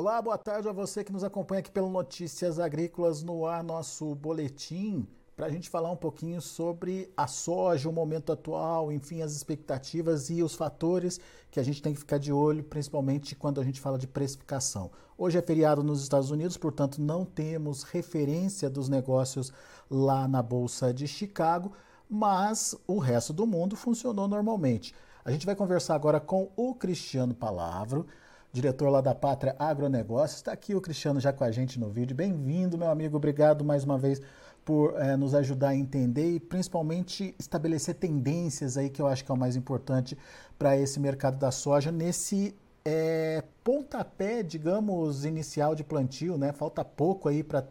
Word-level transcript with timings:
Olá, 0.00 0.22
boa 0.22 0.38
tarde 0.38 0.68
a 0.68 0.72
você 0.72 1.02
que 1.02 1.12
nos 1.12 1.24
acompanha 1.24 1.58
aqui 1.58 1.72
pelo 1.72 1.90
Notícias 1.90 2.60
Agrícolas 2.60 3.20
no 3.24 3.44
ar, 3.44 3.64
nosso 3.64 4.14
boletim, 4.14 5.04
para 5.34 5.46
a 5.46 5.50
gente 5.50 5.68
falar 5.68 5.90
um 5.90 5.96
pouquinho 5.96 6.40
sobre 6.40 7.12
a 7.16 7.26
soja, 7.26 7.88
o 7.88 7.92
momento 7.92 8.30
atual, 8.30 8.92
enfim, 8.92 9.22
as 9.22 9.32
expectativas 9.32 10.30
e 10.30 10.40
os 10.40 10.54
fatores 10.54 11.18
que 11.50 11.58
a 11.58 11.64
gente 11.64 11.82
tem 11.82 11.92
que 11.92 11.98
ficar 11.98 12.18
de 12.18 12.32
olho, 12.32 12.62
principalmente 12.62 13.34
quando 13.34 13.60
a 13.60 13.64
gente 13.64 13.80
fala 13.80 13.98
de 13.98 14.06
precificação. 14.06 14.92
Hoje 15.18 15.36
é 15.36 15.42
feriado 15.42 15.82
nos 15.82 16.00
Estados 16.00 16.30
Unidos, 16.30 16.56
portanto, 16.56 17.02
não 17.02 17.24
temos 17.24 17.82
referência 17.82 18.70
dos 18.70 18.88
negócios 18.88 19.52
lá 19.90 20.28
na 20.28 20.40
Bolsa 20.40 20.94
de 20.94 21.08
Chicago, 21.08 21.72
mas 22.08 22.72
o 22.86 23.00
resto 23.00 23.32
do 23.32 23.44
mundo 23.48 23.74
funcionou 23.74 24.28
normalmente. 24.28 24.94
A 25.24 25.32
gente 25.32 25.44
vai 25.44 25.56
conversar 25.56 25.96
agora 25.96 26.20
com 26.20 26.52
o 26.54 26.72
Cristiano 26.72 27.34
Palavro 27.34 28.06
diretor 28.52 28.88
lá 28.88 29.00
da 29.00 29.14
Pátria 29.14 29.54
Agronegócios. 29.58 30.38
Está 30.38 30.52
aqui 30.52 30.74
o 30.74 30.80
Cristiano 30.80 31.20
já 31.20 31.32
com 31.32 31.44
a 31.44 31.50
gente 31.50 31.78
no 31.78 31.90
vídeo. 31.90 32.16
Bem-vindo, 32.16 32.78
meu 32.78 32.90
amigo. 32.90 33.16
Obrigado 33.16 33.64
mais 33.64 33.84
uma 33.84 33.98
vez 33.98 34.20
por 34.64 35.00
é, 35.00 35.16
nos 35.16 35.34
ajudar 35.34 35.68
a 35.68 35.76
entender 35.76 36.34
e 36.34 36.40
principalmente 36.40 37.34
estabelecer 37.38 37.94
tendências 37.94 38.76
aí 38.76 38.90
que 38.90 39.00
eu 39.00 39.06
acho 39.06 39.24
que 39.24 39.30
é 39.30 39.34
o 39.34 39.38
mais 39.38 39.56
importante 39.56 40.16
para 40.58 40.76
esse 40.76 41.00
mercado 41.00 41.38
da 41.38 41.50
soja 41.50 41.90
nesse 41.90 42.54
é, 42.84 43.42
pontapé, 43.62 44.42
digamos, 44.42 45.24
inicial 45.24 45.74
de 45.74 45.84
plantio, 45.84 46.36
né? 46.38 46.52
Falta 46.52 46.84
pouco 46.84 47.28
aí 47.28 47.42
para 47.42 47.66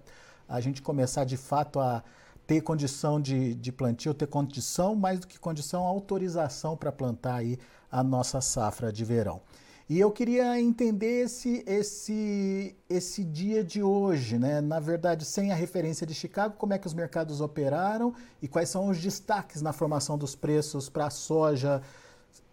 a 0.48 0.60
gente 0.60 0.82
começar 0.82 1.24
de 1.24 1.38
fato 1.38 1.80
a 1.80 2.04
ter 2.46 2.62
condição 2.62 3.20
de, 3.20 3.54
de 3.56 3.72
plantio, 3.72 4.14
ter 4.14 4.28
condição, 4.28 4.96
mais 4.96 5.20
do 5.20 5.28
que 5.28 5.38
condição, 5.38 5.84
autorização 5.84 6.78
para 6.78 6.92
plantar 6.92 7.36
aí 7.36 7.60
a 7.92 8.02
nossa 8.02 8.40
safra 8.42 8.92
de 8.92 9.04
verão. 9.04 9.42
E 9.90 10.02
eu 10.02 10.12
queria 10.12 10.60
entender 10.60 11.24
esse, 11.24 11.64
esse, 11.66 12.76
esse 12.90 13.24
dia 13.24 13.64
de 13.64 13.82
hoje, 13.82 14.38
né? 14.38 14.60
Na 14.60 14.82
verdade, 14.82 15.24
sem 15.24 15.50
a 15.50 15.56
referência 15.56 16.06
de 16.06 16.14
Chicago, 16.14 16.56
como 16.58 16.74
é 16.74 16.78
que 16.78 16.86
os 16.86 16.94
mercados 16.94 17.40
operaram 17.40 18.14
e 18.42 18.50
quais 18.50 18.68
são 18.68 18.90
os 18.90 19.00
destaques 19.00 19.62
na 19.62 19.72
formação 19.72 20.18
dos 20.18 20.36
preços 20.36 20.90
para 20.90 21.06
a 21.06 21.10
soja? 21.10 21.82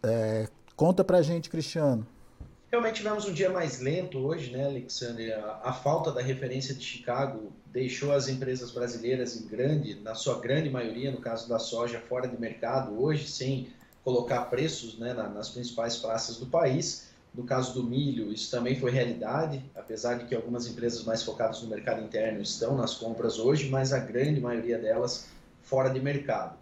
É, 0.00 0.46
conta 0.76 1.02
para 1.02 1.18
a 1.18 1.22
gente, 1.22 1.50
Cristiano. 1.50 2.06
Realmente 2.70 2.96
tivemos 2.96 3.24
um 3.24 3.32
dia 3.32 3.50
mais 3.50 3.80
lento 3.80 4.18
hoje, 4.18 4.52
né, 4.52 4.66
Alexandre? 4.66 5.32
A, 5.32 5.60
a, 5.64 5.72
falta 5.72 6.12
da 6.12 6.20
referência 6.20 6.72
de 6.72 6.84
Chicago 6.84 7.52
deixou 7.66 8.12
as 8.12 8.28
empresas 8.28 8.70
brasileiras 8.70 9.36
em 9.36 9.46
grande, 9.46 9.96
na 9.96 10.14
sua 10.14 10.38
grande 10.40 10.70
maioria, 10.70 11.10
no 11.10 11.18
caso 11.18 11.48
da 11.48 11.58
soja, 11.58 12.00
fora 12.08 12.28
de 12.28 12.40
mercado 12.40 13.00
hoje, 13.02 13.26
sem 13.26 13.72
colocar 14.04 14.42
preços 14.42 14.98
né, 14.98 15.12
na, 15.14 15.28
nas 15.28 15.48
principais 15.48 15.96
praças 15.96 16.36
do 16.36 16.46
país. 16.46 17.12
No 17.34 17.42
caso 17.42 17.74
do 17.74 17.82
milho, 17.82 18.32
isso 18.32 18.48
também 18.48 18.78
foi 18.78 18.92
realidade, 18.92 19.60
apesar 19.74 20.14
de 20.14 20.26
que 20.26 20.34
algumas 20.36 20.68
empresas 20.68 21.02
mais 21.02 21.22
focadas 21.22 21.60
no 21.62 21.68
mercado 21.68 22.00
interno 22.00 22.40
estão 22.40 22.76
nas 22.76 22.94
compras 22.94 23.40
hoje, 23.40 23.68
mas 23.68 23.92
a 23.92 23.98
grande 23.98 24.40
maioria 24.40 24.78
delas 24.78 25.26
fora 25.62 25.90
de 25.90 26.00
mercado. 26.00 26.56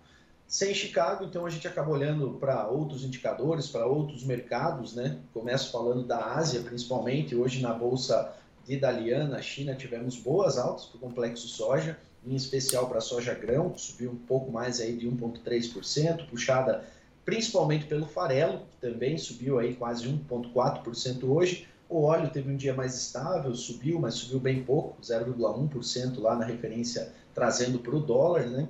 Sem 0.48 0.74
Chicago, 0.74 1.24
então 1.24 1.44
a 1.44 1.50
gente 1.50 1.68
acaba 1.68 1.90
olhando 1.90 2.38
para 2.40 2.66
outros 2.68 3.04
indicadores, 3.04 3.68
para 3.68 3.86
outros 3.86 4.24
mercados, 4.24 4.94
né? 4.94 5.18
Começo 5.32 5.70
falando 5.70 6.04
da 6.04 6.34
Ásia, 6.34 6.60
principalmente. 6.62 7.34
Hoje 7.34 7.60
na 7.60 7.72
bolsa 7.72 8.34
de 8.66 8.78
Dalian, 8.78 9.28
na 9.28 9.42
China, 9.42 9.74
tivemos 9.74 10.16
boas 10.16 10.56
altas 10.56 10.86
para 10.86 10.96
o 10.96 11.00
complexo 11.00 11.48
soja, 11.48 11.98
em 12.24 12.34
especial 12.34 12.88
para 12.88 12.98
a 12.98 13.02
soja 13.02 13.34
grão, 13.34 13.70
que 13.70 13.80
subiu 13.80 14.10
um 14.10 14.16
pouco 14.16 14.50
mais 14.52 14.80
aí 14.80 14.96
de 14.96 15.06
1,3%, 15.08 16.28
puxada 16.28 16.84
principalmente 17.24 17.86
pelo 17.86 18.06
farelo, 18.06 18.60
que 18.70 18.88
também 18.88 19.16
subiu 19.16 19.58
aí 19.58 19.74
quase 19.74 20.08
1,4% 20.08 21.24
hoje. 21.24 21.68
O 21.88 22.02
óleo 22.02 22.30
teve 22.30 22.50
um 22.50 22.56
dia 22.56 22.74
mais 22.74 22.96
estável, 22.96 23.54
subiu, 23.54 24.00
mas 24.00 24.14
subiu 24.14 24.40
bem 24.40 24.62
pouco, 24.62 25.00
0,1% 25.02 26.18
lá 26.20 26.34
na 26.36 26.44
referência, 26.44 27.12
trazendo 27.34 27.78
para 27.78 27.94
o 27.94 28.00
dólar, 28.00 28.46
né? 28.46 28.68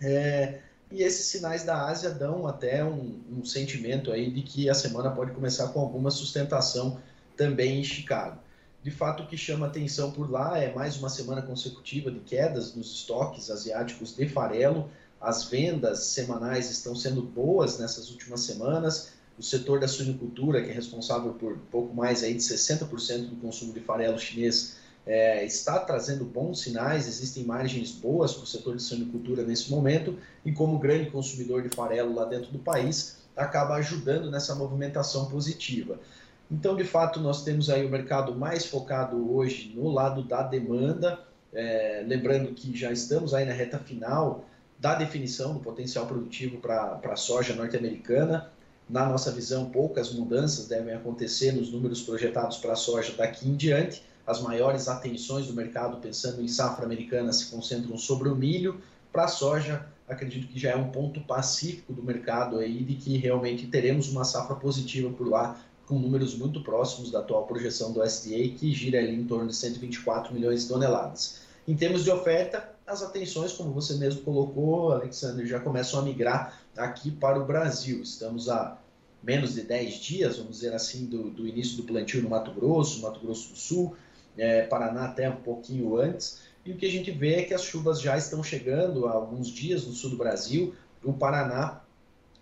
É, 0.00 0.60
e 0.90 1.02
esses 1.02 1.26
sinais 1.26 1.64
da 1.64 1.86
Ásia 1.86 2.10
dão 2.10 2.46
até 2.46 2.82
um, 2.82 3.20
um, 3.30 3.44
sentimento 3.44 4.10
aí 4.10 4.30
de 4.30 4.42
que 4.42 4.70
a 4.70 4.74
semana 4.74 5.10
pode 5.10 5.32
começar 5.32 5.68
com 5.68 5.80
alguma 5.80 6.10
sustentação 6.10 6.98
também 7.36 7.80
em 7.80 7.84
Chicago. 7.84 8.38
De 8.82 8.90
fato, 8.90 9.22
o 9.22 9.26
que 9.26 9.36
chama 9.36 9.66
atenção 9.66 10.12
por 10.12 10.30
lá 10.30 10.56
é 10.56 10.72
mais 10.72 10.96
uma 10.96 11.10
semana 11.10 11.42
consecutiva 11.42 12.10
de 12.10 12.20
quedas 12.20 12.74
nos 12.74 12.94
estoques 12.94 13.50
asiáticos 13.50 14.16
de 14.16 14.26
farelo, 14.28 14.88
as 15.20 15.44
vendas 15.44 16.04
semanais 16.04 16.70
estão 16.70 16.94
sendo 16.94 17.22
boas 17.22 17.78
nessas 17.78 18.10
últimas 18.10 18.40
semanas. 18.40 19.10
O 19.38 19.42
setor 19.42 19.80
da 19.80 19.88
suinicultura, 19.88 20.62
que 20.62 20.70
é 20.70 20.72
responsável 20.72 21.32
por 21.34 21.58
pouco 21.70 21.94
mais 21.94 22.22
aí 22.22 22.34
de 22.34 22.40
60% 22.40 23.30
do 23.30 23.36
consumo 23.36 23.72
de 23.72 23.80
farelo 23.80 24.18
chinês, 24.18 24.76
é, 25.06 25.44
está 25.44 25.78
trazendo 25.78 26.24
bons 26.24 26.60
sinais, 26.60 27.08
existem 27.08 27.44
margens 27.44 27.92
boas 27.92 28.34
para 28.34 28.42
o 28.42 28.46
setor 28.46 28.76
de 28.76 28.82
suinicultura 28.82 29.42
nesse 29.42 29.70
momento, 29.70 30.18
e 30.44 30.52
como 30.52 30.78
grande 30.78 31.10
consumidor 31.10 31.62
de 31.62 31.70
farelo 31.70 32.14
lá 32.14 32.24
dentro 32.24 32.52
do 32.52 32.58
país, 32.58 33.18
acaba 33.36 33.76
ajudando 33.76 34.30
nessa 34.30 34.54
movimentação 34.54 35.26
positiva. 35.26 35.98
Então, 36.50 36.76
de 36.76 36.84
fato, 36.84 37.20
nós 37.20 37.42
temos 37.42 37.70
aí 37.70 37.84
o 37.86 37.88
mercado 37.88 38.34
mais 38.34 38.66
focado 38.66 39.34
hoje 39.34 39.72
no 39.74 39.90
lado 39.90 40.22
da 40.22 40.42
demanda, 40.42 41.18
é, 41.52 42.04
lembrando 42.06 42.52
que 42.52 42.76
já 42.76 42.92
estamos 42.92 43.32
aí 43.32 43.44
na 43.44 43.52
reta 43.52 43.78
final 43.78 44.44
da 44.78 44.94
definição 44.94 45.52
do 45.54 45.60
potencial 45.60 46.06
produtivo 46.06 46.58
para 46.58 47.00
a 47.04 47.16
soja 47.16 47.54
norte-americana. 47.54 48.50
Na 48.88 49.04
nossa 49.06 49.30
visão, 49.32 49.68
poucas 49.70 50.12
mudanças 50.12 50.66
devem 50.66 50.94
acontecer 50.94 51.52
nos 51.52 51.70
números 51.70 52.00
projetados 52.02 52.58
para 52.58 52.72
a 52.72 52.76
soja 52.76 53.12
daqui 53.16 53.48
em 53.48 53.56
diante. 53.56 54.02
As 54.26 54.40
maiores 54.40 54.88
atenções 54.88 55.46
do 55.46 55.52
mercado, 55.52 55.98
pensando 55.98 56.40
em 56.40 56.48
safra 56.48 56.84
americana, 56.84 57.32
se 57.32 57.46
concentram 57.46 57.98
sobre 57.98 58.28
o 58.28 58.36
milho. 58.36 58.80
Para 59.12 59.24
a 59.24 59.28
soja, 59.28 59.86
acredito 60.06 60.46
que 60.46 60.58
já 60.58 60.70
é 60.70 60.76
um 60.76 60.90
ponto 60.90 61.20
pacífico 61.20 61.92
do 61.92 62.02
mercado 62.02 62.58
aí 62.58 62.84
de 62.84 62.94
que 62.94 63.16
realmente 63.16 63.66
teremos 63.66 64.08
uma 64.10 64.24
safra 64.24 64.54
positiva 64.54 65.10
por 65.10 65.28
lá, 65.28 65.60
com 65.86 65.98
números 65.98 66.36
muito 66.36 66.62
próximos 66.62 67.10
da 67.10 67.20
atual 67.20 67.46
projeção 67.46 67.92
do 67.92 68.04
SDA, 68.04 68.48
que 68.56 68.72
gira 68.72 68.98
ali 68.98 69.14
em 69.14 69.24
torno 69.24 69.48
de 69.48 69.56
124 69.56 70.32
milhões 70.34 70.62
de 70.62 70.68
toneladas. 70.68 71.40
Em 71.66 71.74
termos 71.74 72.04
de 72.04 72.10
oferta, 72.10 72.77
as 72.88 73.02
atenções, 73.02 73.52
como 73.52 73.70
você 73.70 73.94
mesmo 73.94 74.22
colocou, 74.22 74.92
Alexandre, 74.92 75.46
já 75.46 75.60
começam 75.60 76.00
a 76.00 76.02
migrar 76.02 76.58
aqui 76.76 77.10
para 77.10 77.38
o 77.38 77.44
Brasil. 77.44 78.00
Estamos 78.00 78.48
a 78.48 78.78
menos 79.22 79.54
de 79.54 79.62
10 79.62 79.94
dias, 79.96 80.38
vamos 80.38 80.56
dizer 80.56 80.72
assim, 80.72 81.04
do, 81.04 81.30
do 81.30 81.46
início 81.46 81.76
do 81.76 81.82
plantio 81.82 82.22
no 82.22 82.30
Mato 82.30 82.50
Grosso, 82.50 83.02
Mato 83.02 83.20
Grosso 83.20 83.50
do 83.50 83.58
Sul, 83.58 83.94
é, 84.38 84.62
Paraná 84.62 85.04
até 85.04 85.28
um 85.28 85.36
pouquinho 85.36 85.98
antes. 85.98 86.40
E 86.64 86.72
o 86.72 86.76
que 86.76 86.86
a 86.86 86.90
gente 86.90 87.10
vê 87.10 87.34
é 87.34 87.42
que 87.42 87.52
as 87.52 87.62
chuvas 87.62 88.00
já 88.00 88.16
estão 88.16 88.42
chegando 88.42 89.06
há 89.06 89.12
alguns 89.12 89.48
dias 89.48 89.86
no 89.86 89.92
sul 89.92 90.10
do 90.10 90.16
Brasil. 90.16 90.74
O 91.04 91.12
Paraná, 91.12 91.82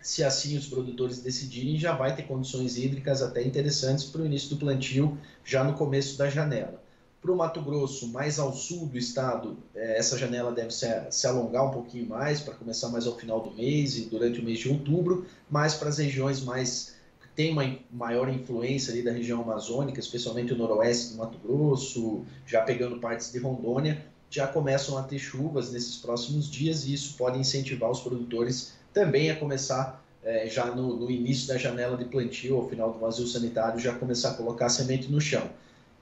se 0.00 0.22
assim 0.22 0.56
os 0.56 0.68
produtores 0.68 1.18
decidirem, 1.18 1.76
já 1.76 1.94
vai 1.94 2.14
ter 2.14 2.22
condições 2.22 2.76
hídricas 2.76 3.20
até 3.20 3.42
interessantes 3.42 4.04
para 4.04 4.22
o 4.22 4.26
início 4.26 4.50
do 4.50 4.56
plantio, 4.56 5.18
já 5.44 5.64
no 5.64 5.74
começo 5.74 6.16
da 6.16 6.30
janela. 6.30 6.85
Para 7.26 7.34
o 7.34 7.36
Mato 7.36 7.60
Grosso, 7.60 8.06
mais 8.06 8.38
ao 8.38 8.52
sul 8.54 8.86
do 8.86 8.96
estado, 8.96 9.56
é, 9.74 9.98
essa 9.98 10.16
janela 10.16 10.52
deve 10.52 10.70
se, 10.70 10.86
se 11.10 11.26
alongar 11.26 11.66
um 11.66 11.72
pouquinho 11.72 12.06
mais, 12.06 12.40
para 12.40 12.54
começar 12.54 12.88
mais 12.88 13.04
ao 13.04 13.16
final 13.16 13.40
do 13.40 13.50
mês 13.50 13.98
e 13.98 14.02
durante 14.02 14.38
o 14.38 14.44
mês 14.44 14.60
de 14.60 14.68
outubro, 14.68 15.26
mas 15.50 15.74
para 15.74 15.88
as 15.88 15.98
regiões 15.98 16.40
mais 16.40 16.94
que 17.20 17.26
têm 17.34 17.50
uma 17.50 17.76
maior 17.90 18.28
influência 18.28 18.92
ali 18.92 19.02
da 19.02 19.10
região 19.10 19.42
amazônica, 19.42 19.98
especialmente 19.98 20.52
o 20.52 20.56
noroeste 20.56 21.14
do 21.14 21.18
Mato 21.18 21.36
Grosso, 21.38 22.24
já 22.46 22.62
pegando 22.62 23.00
partes 23.00 23.32
de 23.32 23.40
Rondônia, 23.40 24.06
já 24.30 24.46
começam 24.46 24.96
a 24.96 25.02
ter 25.02 25.18
chuvas 25.18 25.72
nesses 25.72 25.96
próximos 25.96 26.48
dias 26.48 26.86
e 26.86 26.94
isso 26.94 27.16
pode 27.16 27.40
incentivar 27.40 27.90
os 27.90 27.98
produtores 27.98 28.74
também 28.94 29.32
a 29.32 29.36
começar 29.36 30.00
é, 30.22 30.48
já 30.48 30.66
no, 30.66 30.96
no, 30.96 31.10
início 31.10 31.48
da 31.48 31.58
janela 31.58 31.96
de 31.96 32.04
plantio, 32.04 32.54
ao 32.56 32.68
final 32.68 32.92
do 32.92 33.00
vazio 33.00 33.26
sanitário, 33.26 33.80
já 33.80 33.92
começar 33.94 34.30
a 34.30 34.34
colocar 34.34 34.68
semente 34.68 35.10
no 35.10 35.20
chão. 35.20 35.50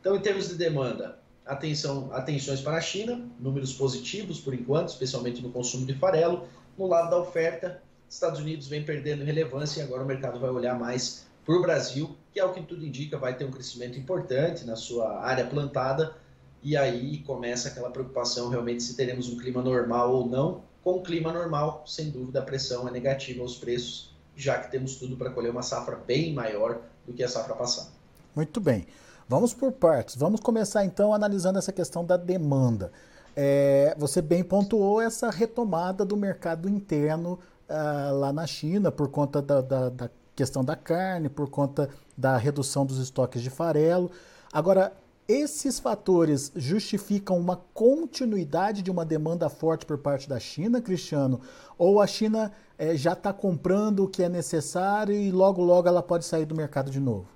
Então, 0.04 0.16
em 0.16 0.20
termos 0.20 0.48
de 0.48 0.56
demanda, 0.56 1.18
atenção, 1.46 2.10
atenções 2.12 2.60
para 2.60 2.76
a 2.76 2.80
China, 2.82 3.26
números 3.40 3.72
positivos 3.72 4.38
por 4.38 4.52
enquanto, 4.52 4.90
especialmente 4.90 5.40
no 5.40 5.50
consumo 5.50 5.86
de 5.86 5.94
farelo. 5.94 6.46
No 6.76 6.86
lado 6.86 7.08
da 7.08 7.18
oferta, 7.18 7.80
Estados 8.06 8.38
Unidos 8.38 8.68
vem 8.68 8.84
perdendo 8.84 9.24
relevância 9.24 9.80
e 9.80 9.82
agora 9.82 10.02
o 10.02 10.06
mercado 10.06 10.38
vai 10.38 10.50
olhar 10.50 10.78
mais 10.78 11.24
para 11.42 11.54
o 11.54 11.62
Brasil, 11.62 12.14
que 12.34 12.38
é 12.38 12.44
o 12.44 12.52
que 12.52 12.60
tudo 12.60 12.84
indica, 12.84 13.16
vai 13.16 13.34
ter 13.34 13.46
um 13.46 13.50
crescimento 13.50 13.98
importante 13.98 14.66
na 14.66 14.76
sua 14.76 15.20
área 15.20 15.46
plantada, 15.46 16.14
e 16.62 16.76
aí 16.76 17.20
começa 17.20 17.68
aquela 17.68 17.88
preocupação 17.88 18.50
realmente 18.50 18.82
se 18.82 18.94
teremos 18.94 19.30
um 19.30 19.38
clima 19.38 19.62
normal 19.62 20.12
ou 20.14 20.28
não. 20.28 20.64
Com 20.82 20.96
o 20.96 21.02
clima 21.02 21.32
normal, 21.32 21.82
sem 21.86 22.10
dúvida, 22.10 22.40
a 22.40 22.42
pressão 22.42 22.86
é 22.86 22.90
negativa 22.90 23.40
aos 23.40 23.56
preços, 23.56 24.14
já 24.36 24.58
que 24.58 24.70
temos 24.70 24.96
tudo 24.96 25.16
para 25.16 25.30
colher 25.30 25.50
uma 25.50 25.62
safra 25.62 25.96
bem 25.96 26.34
maior 26.34 26.82
do 27.06 27.14
que 27.14 27.22
a 27.22 27.28
safra 27.28 27.54
passada. 27.54 27.88
Muito 28.36 28.60
bem. 28.60 28.86
Vamos 29.28 29.54
por 29.54 29.72
partes. 29.72 30.16
Vamos 30.16 30.40
começar 30.40 30.84
então 30.84 31.14
analisando 31.14 31.58
essa 31.58 31.72
questão 31.72 32.04
da 32.04 32.16
demanda. 32.16 32.92
É, 33.36 33.94
você 33.98 34.22
bem 34.22 34.44
pontuou 34.44 35.00
essa 35.00 35.30
retomada 35.30 36.04
do 36.04 36.16
mercado 36.16 36.68
interno 36.68 37.38
uh, 37.68 38.14
lá 38.14 38.32
na 38.32 38.46
China 38.46 38.92
por 38.92 39.08
conta 39.08 39.42
da, 39.42 39.60
da, 39.60 39.88
da, 39.88 40.10
questão 40.36 40.64
da 40.64 40.76
carne, 40.76 41.28
por 41.28 41.48
conta 41.48 41.88
da 42.16 42.36
redução 42.36 42.84
dos 42.86 42.98
estoques 42.98 43.42
de 43.42 43.50
farelo. 43.50 44.10
Agora, 44.52 44.92
Esses 45.26 45.80
fatores 45.80 46.52
justificam 46.54 47.38
uma 47.38 47.56
continuidade 47.72 48.82
de 48.82 48.90
uma 48.90 49.06
demanda 49.06 49.48
forte 49.48 49.86
por 49.86 49.96
parte 49.96 50.28
da 50.28 50.38
China, 50.38 50.82
Cristiano? 50.82 51.40
Ou 51.78 51.98
a 51.98 52.06
China 52.06 52.52
é, 52.78 52.94
já 52.94 53.14
está 53.14 53.32
comprando 53.32 54.04
o 54.04 54.08
que 54.08 54.22
é 54.22 54.28
necessário 54.28 55.14
e 55.14 55.30
logo, 55.32 55.62
logo 55.62 55.88
ela 55.88 56.02
pode 56.02 56.26
sair 56.26 56.44
do 56.44 56.54
mercado 56.54 56.90
de 56.90 57.00
novo? 57.00 57.33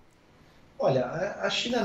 Olha, 0.81 1.07
a 1.41 1.51
China 1.51 1.85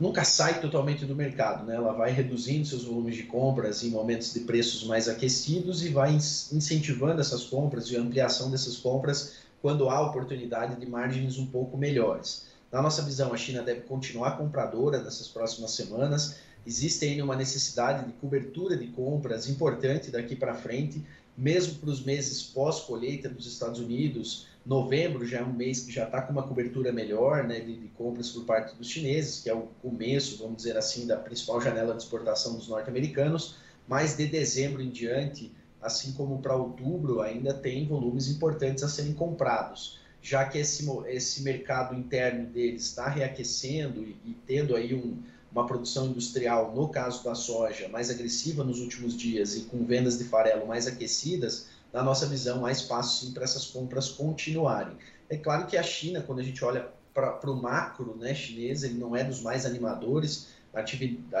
nunca 0.00 0.24
sai 0.24 0.62
totalmente 0.62 1.04
do 1.04 1.14
mercado, 1.14 1.66
né? 1.66 1.74
Ela 1.76 1.92
vai 1.92 2.10
reduzindo 2.10 2.66
seus 2.66 2.84
volumes 2.84 3.14
de 3.14 3.24
compras 3.24 3.84
em 3.84 3.90
momentos 3.90 4.32
de 4.32 4.40
preços 4.40 4.82
mais 4.84 5.10
aquecidos 5.10 5.84
e 5.84 5.90
vai 5.90 6.14
incentivando 6.14 7.20
essas 7.20 7.44
compras 7.44 7.90
e 7.90 7.96
ampliação 7.96 8.50
dessas 8.50 8.78
compras 8.78 9.34
quando 9.60 9.90
há 9.90 10.00
oportunidade 10.00 10.80
de 10.80 10.86
margens 10.86 11.36
um 11.36 11.44
pouco 11.44 11.76
melhores. 11.76 12.46
Na 12.72 12.80
nossa 12.80 13.02
visão, 13.02 13.34
a 13.34 13.36
China 13.36 13.62
deve 13.62 13.82
continuar 13.82 14.38
compradora 14.38 15.02
nessas 15.02 15.28
próximas 15.28 15.72
semanas. 15.72 16.36
Existe 16.66 17.04
ainda 17.04 17.24
uma 17.24 17.36
necessidade 17.36 18.06
de 18.06 18.12
cobertura 18.14 18.74
de 18.74 18.86
compras 18.86 19.50
importante 19.50 20.10
daqui 20.10 20.34
para 20.34 20.54
frente, 20.54 21.04
mesmo 21.36 21.74
para 21.74 21.90
os 21.90 22.02
meses 22.02 22.42
pós-colheita 22.42 23.28
dos 23.28 23.46
Estados 23.46 23.80
Unidos. 23.80 24.46
Novembro 24.64 25.26
já 25.26 25.38
é 25.38 25.42
um 25.42 25.52
mês 25.52 25.80
que 25.80 25.92
já 25.92 26.04
está 26.04 26.22
com 26.22 26.32
uma 26.32 26.46
cobertura 26.46 26.92
melhor 26.92 27.44
né, 27.44 27.60
de, 27.60 27.76
de, 27.76 27.88
compras 27.88 28.30
por 28.30 28.44
parte 28.44 28.76
dos 28.76 28.88
chineses, 28.88 29.42
que 29.42 29.48
é 29.48 29.54
o 29.54 29.68
começo, 29.82 30.38
vamos 30.38 30.58
dizer 30.58 30.76
assim, 30.76 31.06
da 31.06 31.16
principal 31.16 31.60
janela 31.60 31.94
de 31.94 32.02
exportação 32.02 32.54
dos 32.56 32.68
norte-americanos. 32.68 33.56
Mas 33.88 34.16
de 34.16 34.26
dezembro 34.26 34.82
em 34.82 34.90
diante, 34.90 35.50
assim 35.80 36.12
como 36.12 36.40
para 36.40 36.54
outubro, 36.54 37.22
ainda 37.22 37.54
tem 37.54 37.86
volumes 37.86 38.28
importantes 38.28 38.84
a 38.84 38.88
serem 38.88 39.14
comprados 39.14 39.98
já 40.22 40.44
que 40.44 40.58
esse, 40.58 40.86
esse 41.06 41.42
mercado 41.42 41.94
interno 41.94 42.46
deles 42.46 42.84
está 42.84 43.08
reaquecendo 43.08 44.02
e, 44.02 44.16
e, 44.24 44.36
tendo 44.46 44.76
aí 44.76 44.94
um, 44.94 45.18
uma 45.50 45.66
produção 45.66 46.06
industrial, 46.06 46.74
no 46.74 46.88
caso 46.88 47.24
da 47.24 47.34
soja, 47.34 47.88
mais 47.88 48.10
agressiva 48.10 48.62
nos 48.62 48.80
últimos 48.80 49.16
dias 49.16 49.56
e 49.56 49.62
com 49.62 49.84
vendas 49.84 50.18
de 50.18 50.24
farelo 50.24 50.66
mais 50.66 50.86
aquecidas, 50.86 51.68
na 51.92 52.02
nossa 52.02 52.26
visão, 52.26 52.64
há 52.64 52.70
espaço 52.70 53.24
sim 53.24 53.32
para 53.32 53.44
essas 53.44 53.66
compras 53.66 54.08
continuarem. 54.08 54.96
É 55.28 55.36
claro 55.36 55.66
que 55.66 55.76
a 55.76 55.82
China, 55.82 56.22
quando 56.22 56.40
a 56.40 56.42
gente 56.42 56.64
olha 56.64 56.88
para 57.12 57.50
o 57.50 57.56
macro 57.60 58.16
né, 58.16 58.34
chinês, 58.34 58.82
ele 58.82 58.94
não 58.94 59.16
é 59.16 59.24
dos 59.24 59.40
mais 59.40 59.66
animadores, 59.66 60.48
a 60.72 60.80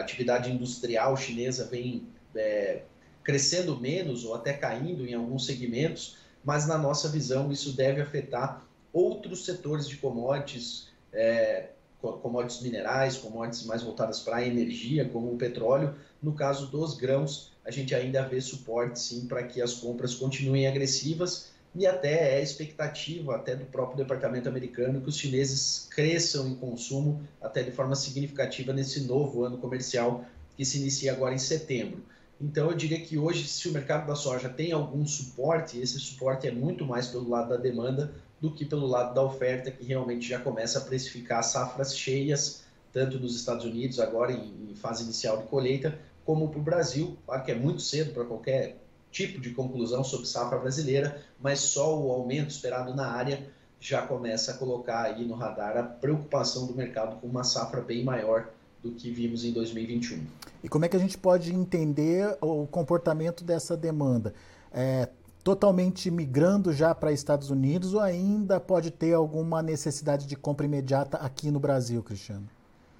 atividade 0.00 0.50
industrial 0.50 1.16
chinesa 1.16 1.66
vem 1.66 2.06
é, 2.34 2.82
crescendo 3.22 3.78
menos 3.78 4.24
ou 4.24 4.34
até 4.34 4.52
caindo 4.52 5.06
em 5.06 5.14
alguns 5.14 5.46
segmentos, 5.46 6.16
mas 6.44 6.66
na 6.66 6.76
nossa 6.76 7.08
visão 7.08 7.52
isso 7.52 7.76
deve 7.76 8.00
afetar 8.00 8.64
outros 8.92 9.44
setores 9.44 9.88
de 9.88 9.96
commodities, 9.96 10.88
é, 11.12 11.70
commodities 12.00 12.62
minerais, 12.62 13.16
commodities 13.16 13.64
mais 13.66 13.82
voltadas 13.82 14.20
para 14.20 14.36
a 14.36 14.46
energia, 14.46 15.08
como 15.08 15.32
o 15.32 15.36
petróleo. 15.36 15.94
No 16.22 16.32
caso 16.32 16.66
dos 16.66 16.96
grãos, 16.96 17.52
a 17.64 17.70
gente 17.70 17.94
ainda 17.94 18.22
vê 18.22 18.40
suporte 18.40 18.98
sim 18.98 19.26
para 19.26 19.42
que 19.42 19.60
as 19.60 19.74
compras 19.74 20.14
continuem 20.14 20.66
agressivas 20.66 21.50
e 21.74 21.86
até 21.86 22.38
é 22.38 22.42
expectativa 22.42 23.36
até 23.36 23.54
do 23.54 23.64
próprio 23.66 23.98
departamento 23.98 24.48
americano 24.48 25.00
que 25.00 25.08
os 25.08 25.16
chineses 25.16 25.86
cresçam 25.90 26.48
em 26.48 26.54
consumo 26.54 27.22
até 27.40 27.62
de 27.62 27.70
forma 27.70 27.94
significativa 27.94 28.72
nesse 28.72 29.02
novo 29.02 29.44
ano 29.44 29.58
comercial 29.58 30.24
que 30.56 30.64
se 30.64 30.78
inicia 30.78 31.12
agora 31.12 31.34
em 31.34 31.38
setembro. 31.38 32.02
Então 32.40 32.70
eu 32.70 32.76
diria 32.76 32.98
que 32.98 33.18
hoje, 33.18 33.46
se 33.46 33.68
o 33.68 33.72
mercado 33.72 34.06
da 34.06 34.16
soja 34.16 34.48
tem 34.48 34.72
algum 34.72 35.06
suporte, 35.06 35.78
esse 35.78 36.00
suporte 36.00 36.48
é 36.48 36.50
muito 36.50 36.86
mais 36.86 37.06
pelo 37.06 37.28
lado 37.28 37.50
da 37.50 37.56
demanda 37.56 38.12
do 38.40 38.50
que 38.50 38.64
pelo 38.64 38.86
lado 38.86 39.14
da 39.14 39.22
oferta, 39.22 39.70
que 39.70 39.84
realmente 39.84 40.26
já 40.26 40.38
começa 40.38 40.78
a 40.78 40.82
precificar 40.82 41.44
safras 41.44 41.96
cheias, 41.96 42.62
tanto 42.92 43.18
nos 43.18 43.36
Estados 43.36 43.64
Unidos, 43.64 44.00
agora 44.00 44.32
em, 44.32 44.74
fase 44.74 45.04
inicial 45.04 45.38
de 45.38 45.44
colheita, 45.44 45.98
como 46.24 46.48
para 46.48 46.58
o 46.58 46.62
Brasil. 46.62 47.18
Claro 47.26 47.44
que 47.44 47.52
é 47.52 47.54
muito 47.54 47.82
cedo 47.82 48.12
para 48.12 48.24
qualquer 48.24 48.78
tipo 49.10 49.40
de 49.40 49.50
conclusão 49.50 50.02
sobre 50.02 50.26
safra 50.26 50.58
brasileira, 50.58 51.22
mas 51.40 51.60
só 51.60 51.98
o 51.98 52.10
aumento 52.10 52.50
esperado 52.50 52.94
na 52.94 53.06
área 53.10 53.46
já 53.80 54.02
começa 54.02 54.52
a 54.52 54.54
colocar 54.54 55.02
aí 55.02 55.26
no 55.26 55.34
radar 55.34 55.76
a 55.76 55.82
preocupação 55.82 56.66
do 56.66 56.74
mercado 56.74 57.20
com 57.20 57.26
uma 57.26 57.44
safra 57.44 57.80
bem 57.80 58.04
maior 58.04 58.48
do 58.82 58.92
que 58.92 59.10
vimos 59.10 59.44
em 59.44 59.52
2021. 59.52 60.24
E 60.62 60.68
como 60.68 60.84
é 60.84 60.88
que 60.88 60.96
a 60.96 61.00
gente 61.00 61.18
pode 61.18 61.54
entender 61.54 62.36
o 62.40 62.66
comportamento 62.66 63.42
dessa 63.42 63.76
demanda? 63.76 64.34
É, 64.72 65.08
totalmente 65.42 66.10
migrando 66.10 66.72
já 66.72 66.94
para 66.94 67.12
Estados 67.12 67.50
Unidos 67.50 67.94
ou 67.94 68.00
ainda 68.00 68.60
pode 68.60 68.90
ter 68.90 69.14
alguma 69.14 69.62
necessidade 69.62 70.26
de 70.26 70.36
compra 70.36 70.66
imediata 70.66 71.16
aqui 71.18 71.50
no 71.50 71.58
Brasil, 71.58 72.02
Cristiano? 72.02 72.48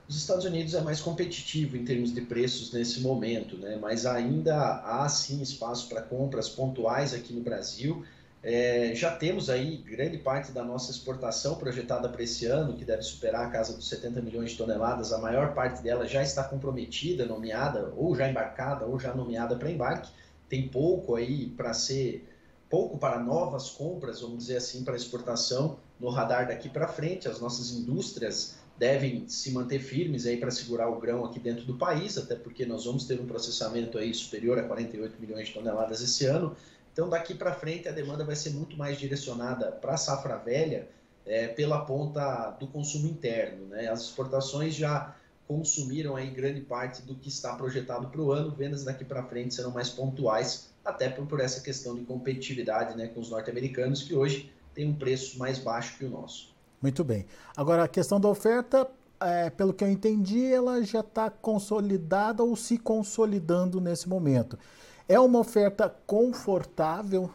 Os 0.08 0.16
Estados 0.16 0.44
Unidos 0.44 0.74
é 0.74 0.80
mais 0.80 1.00
competitivo 1.00 1.76
em 1.76 1.84
termos 1.84 2.12
de 2.12 2.20
preços 2.22 2.72
nesse 2.72 3.00
momento, 3.00 3.56
né? 3.56 3.78
mas 3.80 4.06
ainda 4.06 4.80
há 4.80 5.08
sim 5.08 5.40
espaço 5.40 5.88
para 5.88 6.02
compras 6.02 6.48
pontuais 6.48 7.14
aqui 7.14 7.32
no 7.32 7.42
Brasil. 7.42 8.04
É, 8.42 8.92
já 8.94 9.14
temos 9.14 9.50
aí 9.50 9.76
grande 9.76 10.16
parte 10.16 10.50
da 10.50 10.64
nossa 10.64 10.90
exportação 10.90 11.56
projetada 11.56 12.08
para 12.08 12.22
esse 12.22 12.46
ano, 12.46 12.74
que 12.74 12.84
deve 12.84 13.02
superar 13.02 13.46
a 13.46 13.50
casa 13.50 13.76
dos 13.76 13.88
70 13.88 14.22
milhões 14.22 14.52
de 14.52 14.56
toneladas. 14.56 15.12
A 15.12 15.18
maior 15.18 15.52
parte 15.54 15.82
dela 15.82 16.06
já 16.06 16.22
está 16.22 16.42
comprometida, 16.42 17.26
nomeada, 17.26 17.92
ou 17.96 18.16
já 18.16 18.28
embarcada, 18.28 18.86
ou 18.86 18.98
já 18.98 19.14
nomeada 19.14 19.56
para 19.56 19.70
embarque. 19.70 20.10
Tem 20.48 20.66
pouco 20.66 21.14
aí 21.14 21.46
para 21.50 21.74
ser 21.74 22.26
pouco 22.70 22.96
para 22.96 23.18
novas 23.18 23.68
compras, 23.68 24.20
vamos 24.20 24.38
dizer 24.38 24.58
assim, 24.58 24.84
para 24.84 24.94
exportação 24.94 25.76
no 25.98 26.08
radar 26.08 26.46
daqui 26.46 26.68
para 26.68 26.86
frente. 26.86 27.28
As 27.28 27.40
nossas 27.40 27.72
indústrias 27.72 28.54
devem 28.78 29.28
se 29.28 29.50
manter 29.50 29.80
firmes 29.80 30.24
aí 30.24 30.36
para 30.36 30.52
segurar 30.52 30.88
o 30.88 30.98
grão 30.98 31.24
aqui 31.24 31.40
dentro 31.40 31.64
do 31.64 31.76
país, 31.76 32.16
até 32.16 32.36
porque 32.36 32.64
nós 32.64 32.84
vamos 32.84 33.04
ter 33.04 33.20
um 33.20 33.26
processamento 33.26 33.98
aí 33.98 34.14
superior 34.14 34.58
a 34.58 34.62
48 34.62 35.20
milhões 35.20 35.48
de 35.48 35.54
toneladas 35.54 36.00
esse 36.00 36.24
ano. 36.24 36.56
Então, 36.92 37.08
daqui 37.08 37.34
para 37.34 37.52
frente, 37.52 37.88
a 37.88 37.92
demanda 37.92 38.24
vai 38.24 38.36
ser 38.36 38.50
muito 38.50 38.76
mais 38.76 38.98
direcionada 38.98 39.72
para 39.72 39.94
a 39.94 39.96
safra 39.96 40.36
velha 40.36 40.88
é, 41.26 41.48
pela 41.48 41.84
ponta 41.84 42.50
do 42.58 42.68
consumo 42.68 43.08
interno. 43.08 43.66
Né? 43.66 43.88
As 43.88 44.02
exportações 44.02 44.74
já 44.74 45.14
consumiram 45.46 46.14
aí 46.14 46.30
grande 46.30 46.60
parte 46.60 47.02
do 47.02 47.16
que 47.16 47.28
está 47.28 47.54
projetado 47.56 48.08
para 48.08 48.20
o 48.20 48.32
ano. 48.32 48.52
Vendas 48.52 48.84
daqui 48.84 49.04
para 49.04 49.22
frente 49.24 49.54
serão 49.54 49.72
mais 49.72 49.90
pontuais 49.90 50.69
até 50.84 51.08
por, 51.08 51.26
por 51.26 51.40
essa 51.40 51.60
questão 51.60 51.94
de 51.94 52.02
competitividade 52.02 52.96
né, 52.96 53.08
com 53.08 53.20
os 53.20 53.30
norte-americanos, 53.30 54.02
que 54.02 54.14
hoje 54.14 54.52
tem 54.74 54.88
um 54.88 54.94
preço 54.94 55.38
mais 55.38 55.58
baixo 55.58 55.98
que 55.98 56.04
o 56.04 56.10
nosso. 56.10 56.54
Muito 56.80 57.04
bem. 57.04 57.26
Agora, 57.56 57.84
a 57.84 57.88
questão 57.88 58.18
da 58.20 58.28
oferta, 58.28 58.88
é, 59.20 59.50
pelo 59.50 59.74
que 59.74 59.84
eu 59.84 59.88
entendi, 59.88 60.46
ela 60.46 60.82
já 60.82 61.00
está 61.00 61.28
consolidada 61.28 62.42
ou 62.42 62.56
se 62.56 62.78
consolidando 62.78 63.80
nesse 63.80 64.08
momento. 64.08 64.58
É 65.06 65.18
uma 65.20 65.40
oferta 65.40 65.94
confortável? 66.06 67.30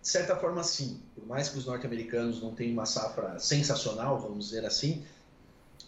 De 0.00 0.08
certa 0.08 0.36
forma, 0.36 0.62
sim. 0.62 1.00
Por 1.14 1.26
mais 1.26 1.48
que 1.48 1.58
os 1.58 1.66
norte-americanos 1.66 2.42
não 2.42 2.54
tenham 2.54 2.72
uma 2.72 2.86
safra 2.86 3.38
sensacional, 3.38 4.18
vamos 4.18 4.46
dizer 4.46 4.64
assim, 4.64 5.04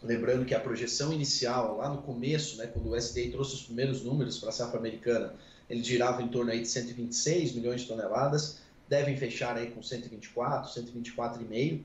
lembrando 0.03 0.45
que 0.45 0.55
a 0.55 0.61
projeção 0.61 1.13
inicial, 1.13 1.77
lá 1.77 1.89
no 1.89 2.03
começo, 2.03 2.59
né, 2.59 2.67
quando 2.67 2.87
o 2.87 2.97
USDA 2.97 3.31
trouxe 3.31 3.55
os 3.55 3.63
primeiros 3.63 4.03
números 4.03 4.39
para 4.39 4.49
a 4.51 4.53
safra 4.53 4.79
americana, 4.79 5.35
ele 5.69 5.83
girava 5.83 6.23
em 6.23 6.29
torno 6.29 6.51
aí 6.51 6.61
de 6.61 6.69
126 6.69 7.53
milhões 7.55 7.83
de 7.83 7.89
toneladas, 7.89 8.59
devem 8.89 9.17
fechar 9.17 9.57
aí 9.57 9.71
com 9.71 9.83
124, 9.83 10.71
124,5. 10.71 11.81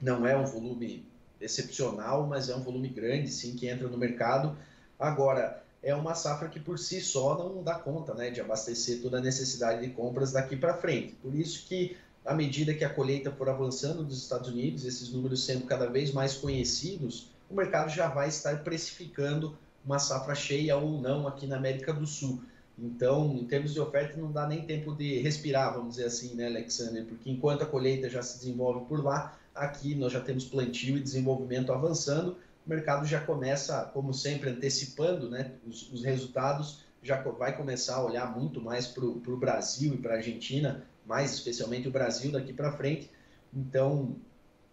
Não 0.00 0.26
é 0.26 0.36
um 0.36 0.44
volume 0.44 1.04
excepcional, 1.40 2.26
mas 2.26 2.48
é 2.48 2.56
um 2.56 2.62
volume 2.62 2.88
grande, 2.88 3.30
sim, 3.30 3.54
que 3.54 3.68
entra 3.68 3.88
no 3.88 3.98
mercado. 3.98 4.56
Agora, 4.98 5.62
é 5.82 5.94
uma 5.94 6.14
safra 6.14 6.48
que 6.48 6.60
por 6.60 6.78
si 6.78 7.00
só 7.00 7.36
não 7.38 7.62
dá 7.62 7.74
conta 7.74 8.14
né, 8.14 8.30
de 8.30 8.40
abastecer 8.40 9.00
toda 9.00 9.18
a 9.18 9.20
necessidade 9.20 9.80
de 9.86 9.92
compras 9.92 10.32
daqui 10.32 10.56
para 10.56 10.74
frente. 10.74 11.14
Por 11.22 11.34
isso 11.34 11.66
que, 11.66 11.96
à 12.24 12.34
medida 12.34 12.74
que 12.74 12.84
a 12.84 12.90
colheita 12.90 13.30
for 13.30 13.48
avançando 13.48 14.02
nos 14.02 14.22
Estados 14.22 14.48
Unidos, 14.48 14.84
esses 14.84 15.10
números 15.10 15.44
sendo 15.44 15.66
cada 15.66 15.86
vez 15.86 16.12
mais 16.12 16.34
conhecidos, 16.34 17.30
o 17.48 17.54
mercado 17.54 17.90
já 17.90 18.08
vai 18.08 18.28
estar 18.28 18.62
precificando 18.62 19.56
uma 19.84 19.98
safra 19.98 20.34
cheia 20.34 20.76
ou 20.76 21.00
não 21.00 21.26
aqui 21.26 21.46
na 21.46 21.56
América 21.56 21.92
do 21.92 22.06
Sul. 22.06 22.40
Então, 22.80 23.36
em 23.36 23.44
termos 23.44 23.74
de 23.74 23.80
oferta, 23.80 24.18
não 24.18 24.32
dá 24.32 24.46
nem 24.46 24.64
tempo 24.64 24.94
de 24.94 25.18
respirar, 25.18 25.74
vamos 25.74 25.96
dizer 25.96 26.06
assim, 26.06 26.34
né, 26.34 26.46
Alexander? 26.46 27.04
Porque 27.04 27.30
enquanto 27.30 27.62
a 27.62 27.66
colheita 27.66 28.08
já 28.08 28.22
se 28.22 28.38
desenvolve 28.38 28.86
por 28.86 29.04
lá, 29.04 29.38
aqui 29.54 29.94
nós 29.94 30.12
já 30.12 30.20
temos 30.20 30.44
plantio 30.44 30.96
e 30.96 31.00
desenvolvimento 31.00 31.72
avançando, 31.72 32.36
o 32.66 32.70
mercado 32.70 33.06
já 33.06 33.20
começa, 33.20 33.84
como 33.92 34.14
sempre, 34.14 34.48
antecipando 34.48 35.28
né, 35.28 35.52
os, 35.66 35.92
os 35.92 36.02
resultados, 36.02 36.80
já 37.02 37.20
vai 37.22 37.56
começar 37.56 37.96
a 37.96 38.04
olhar 38.04 38.34
muito 38.34 38.60
mais 38.60 38.86
para 38.86 39.04
o 39.04 39.36
Brasil 39.36 39.94
e 39.94 39.98
para 39.98 40.14
a 40.14 40.16
Argentina, 40.16 40.84
mais 41.06 41.32
especialmente 41.32 41.88
o 41.88 41.90
Brasil 41.90 42.32
daqui 42.32 42.52
para 42.52 42.72
frente. 42.72 43.10
Então, 43.52 44.16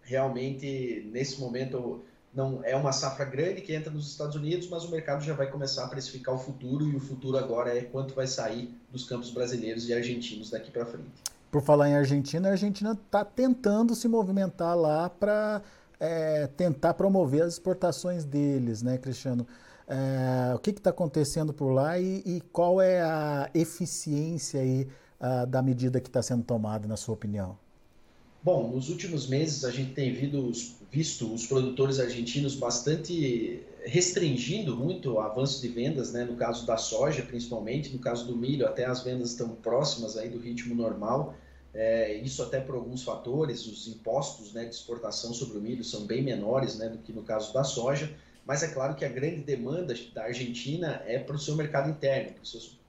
realmente, 0.02 1.06
nesse 1.12 1.40
momento, 1.40 2.02
não 2.34 2.62
é 2.62 2.76
uma 2.76 2.92
safra 2.92 3.24
grande 3.24 3.60
que 3.62 3.74
entra 3.74 3.90
nos 3.90 4.08
Estados 4.10 4.36
Unidos, 4.36 4.68
mas 4.68 4.84
o 4.84 4.90
mercado 4.90 5.24
já 5.24 5.34
vai 5.34 5.50
começar 5.50 5.84
a 5.84 5.88
precificar 5.88 6.34
o 6.34 6.38
futuro 6.38 6.86
e 6.86 6.94
o 6.94 7.00
futuro 7.00 7.36
agora 7.36 7.76
é 7.76 7.82
quanto 7.82 8.14
vai 8.14 8.26
sair 8.26 8.74
dos 8.92 9.04
campos 9.04 9.30
brasileiros 9.30 9.88
e 9.88 9.94
argentinos 9.94 10.50
daqui 10.50 10.70
para 10.70 10.84
frente. 10.84 11.08
Por 11.50 11.62
falar 11.62 11.88
em 11.88 11.94
Argentina, 11.94 12.48
a 12.48 12.52
Argentina 12.52 12.92
está 12.92 13.24
tentando 13.24 13.94
se 13.94 14.06
movimentar 14.06 14.76
lá 14.76 15.08
para 15.08 15.62
é, 15.98 16.46
tentar 16.46 16.94
promover 16.94 17.42
as 17.42 17.54
exportações 17.54 18.24
deles, 18.24 18.82
né, 18.82 18.98
Cristiano? 18.98 19.46
É, 19.86 20.54
o 20.54 20.58
que 20.58 20.70
está 20.70 20.90
acontecendo 20.90 21.52
por 21.54 21.70
lá 21.70 21.98
e, 21.98 22.22
e, 22.26 22.40
qual 22.52 22.80
é 22.80 23.00
a 23.00 23.48
eficiência 23.54 24.60
aí, 24.60 24.86
a, 25.18 25.46
da 25.46 25.62
medida 25.62 25.98
que 25.98 26.08
está 26.08 26.22
sendo 26.22 26.44
tomada, 26.44 26.86
na 26.86 26.96
sua 26.96 27.14
opinião? 27.14 27.56
Bom, 28.40 28.70
nos 28.70 28.88
últimos 28.88 29.26
meses 29.26 29.64
a 29.64 29.70
gente 29.70 29.94
tem 29.94 30.12
visto, 30.90 31.32
os 31.34 31.46
produtores 31.46 31.98
argentinos 31.98 32.54
bastante 32.54 33.64
restringindo 33.84 34.76
muito 34.76 35.14
o 35.14 35.20
avanço 35.20 35.60
de 35.60 35.68
vendas, 35.68 36.12
né? 36.12 36.24
no 36.24 36.36
caso 36.36 36.64
da 36.64 36.76
soja 36.76 37.22
principalmente, 37.22 37.90
no 37.90 37.98
caso 37.98 38.26
do 38.26 38.36
milho 38.36 38.66
até 38.66 38.84
as 38.84 39.02
vendas 39.02 39.30
estão 39.30 39.48
próximas 39.50 40.16
aí 40.16 40.28
do 40.28 40.38
ritmo 40.38 40.74
normal, 40.74 41.34
é, 41.74 42.14
isso 42.18 42.42
até 42.42 42.60
por 42.60 42.76
alguns 42.76 43.02
fatores, 43.02 43.66
os 43.66 43.88
impostos 43.88 44.52
né, 44.52 44.64
de 44.64 44.74
exportação 44.74 45.34
sobre 45.34 45.58
o 45.58 45.60
milho 45.60 45.84
são 45.84 46.06
bem 46.06 46.22
menores 46.22 46.78
né, 46.78 46.88
do 46.88 46.98
que 46.98 47.12
no 47.12 47.22
caso 47.22 47.52
da 47.52 47.64
soja, 47.64 48.14
mas 48.46 48.62
é 48.62 48.68
claro 48.68 48.94
que 48.94 49.04
a 49.04 49.08
grande 49.08 49.42
demanda 49.42 49.94
da 50.14 50.24
Argentina 50.24 51.02
é 51.06 51.18
para 51.18 51.36
o 51.36 51.38
seu 51.38 51.56
mercado 51.56 51.90
interno, 51.90 52.32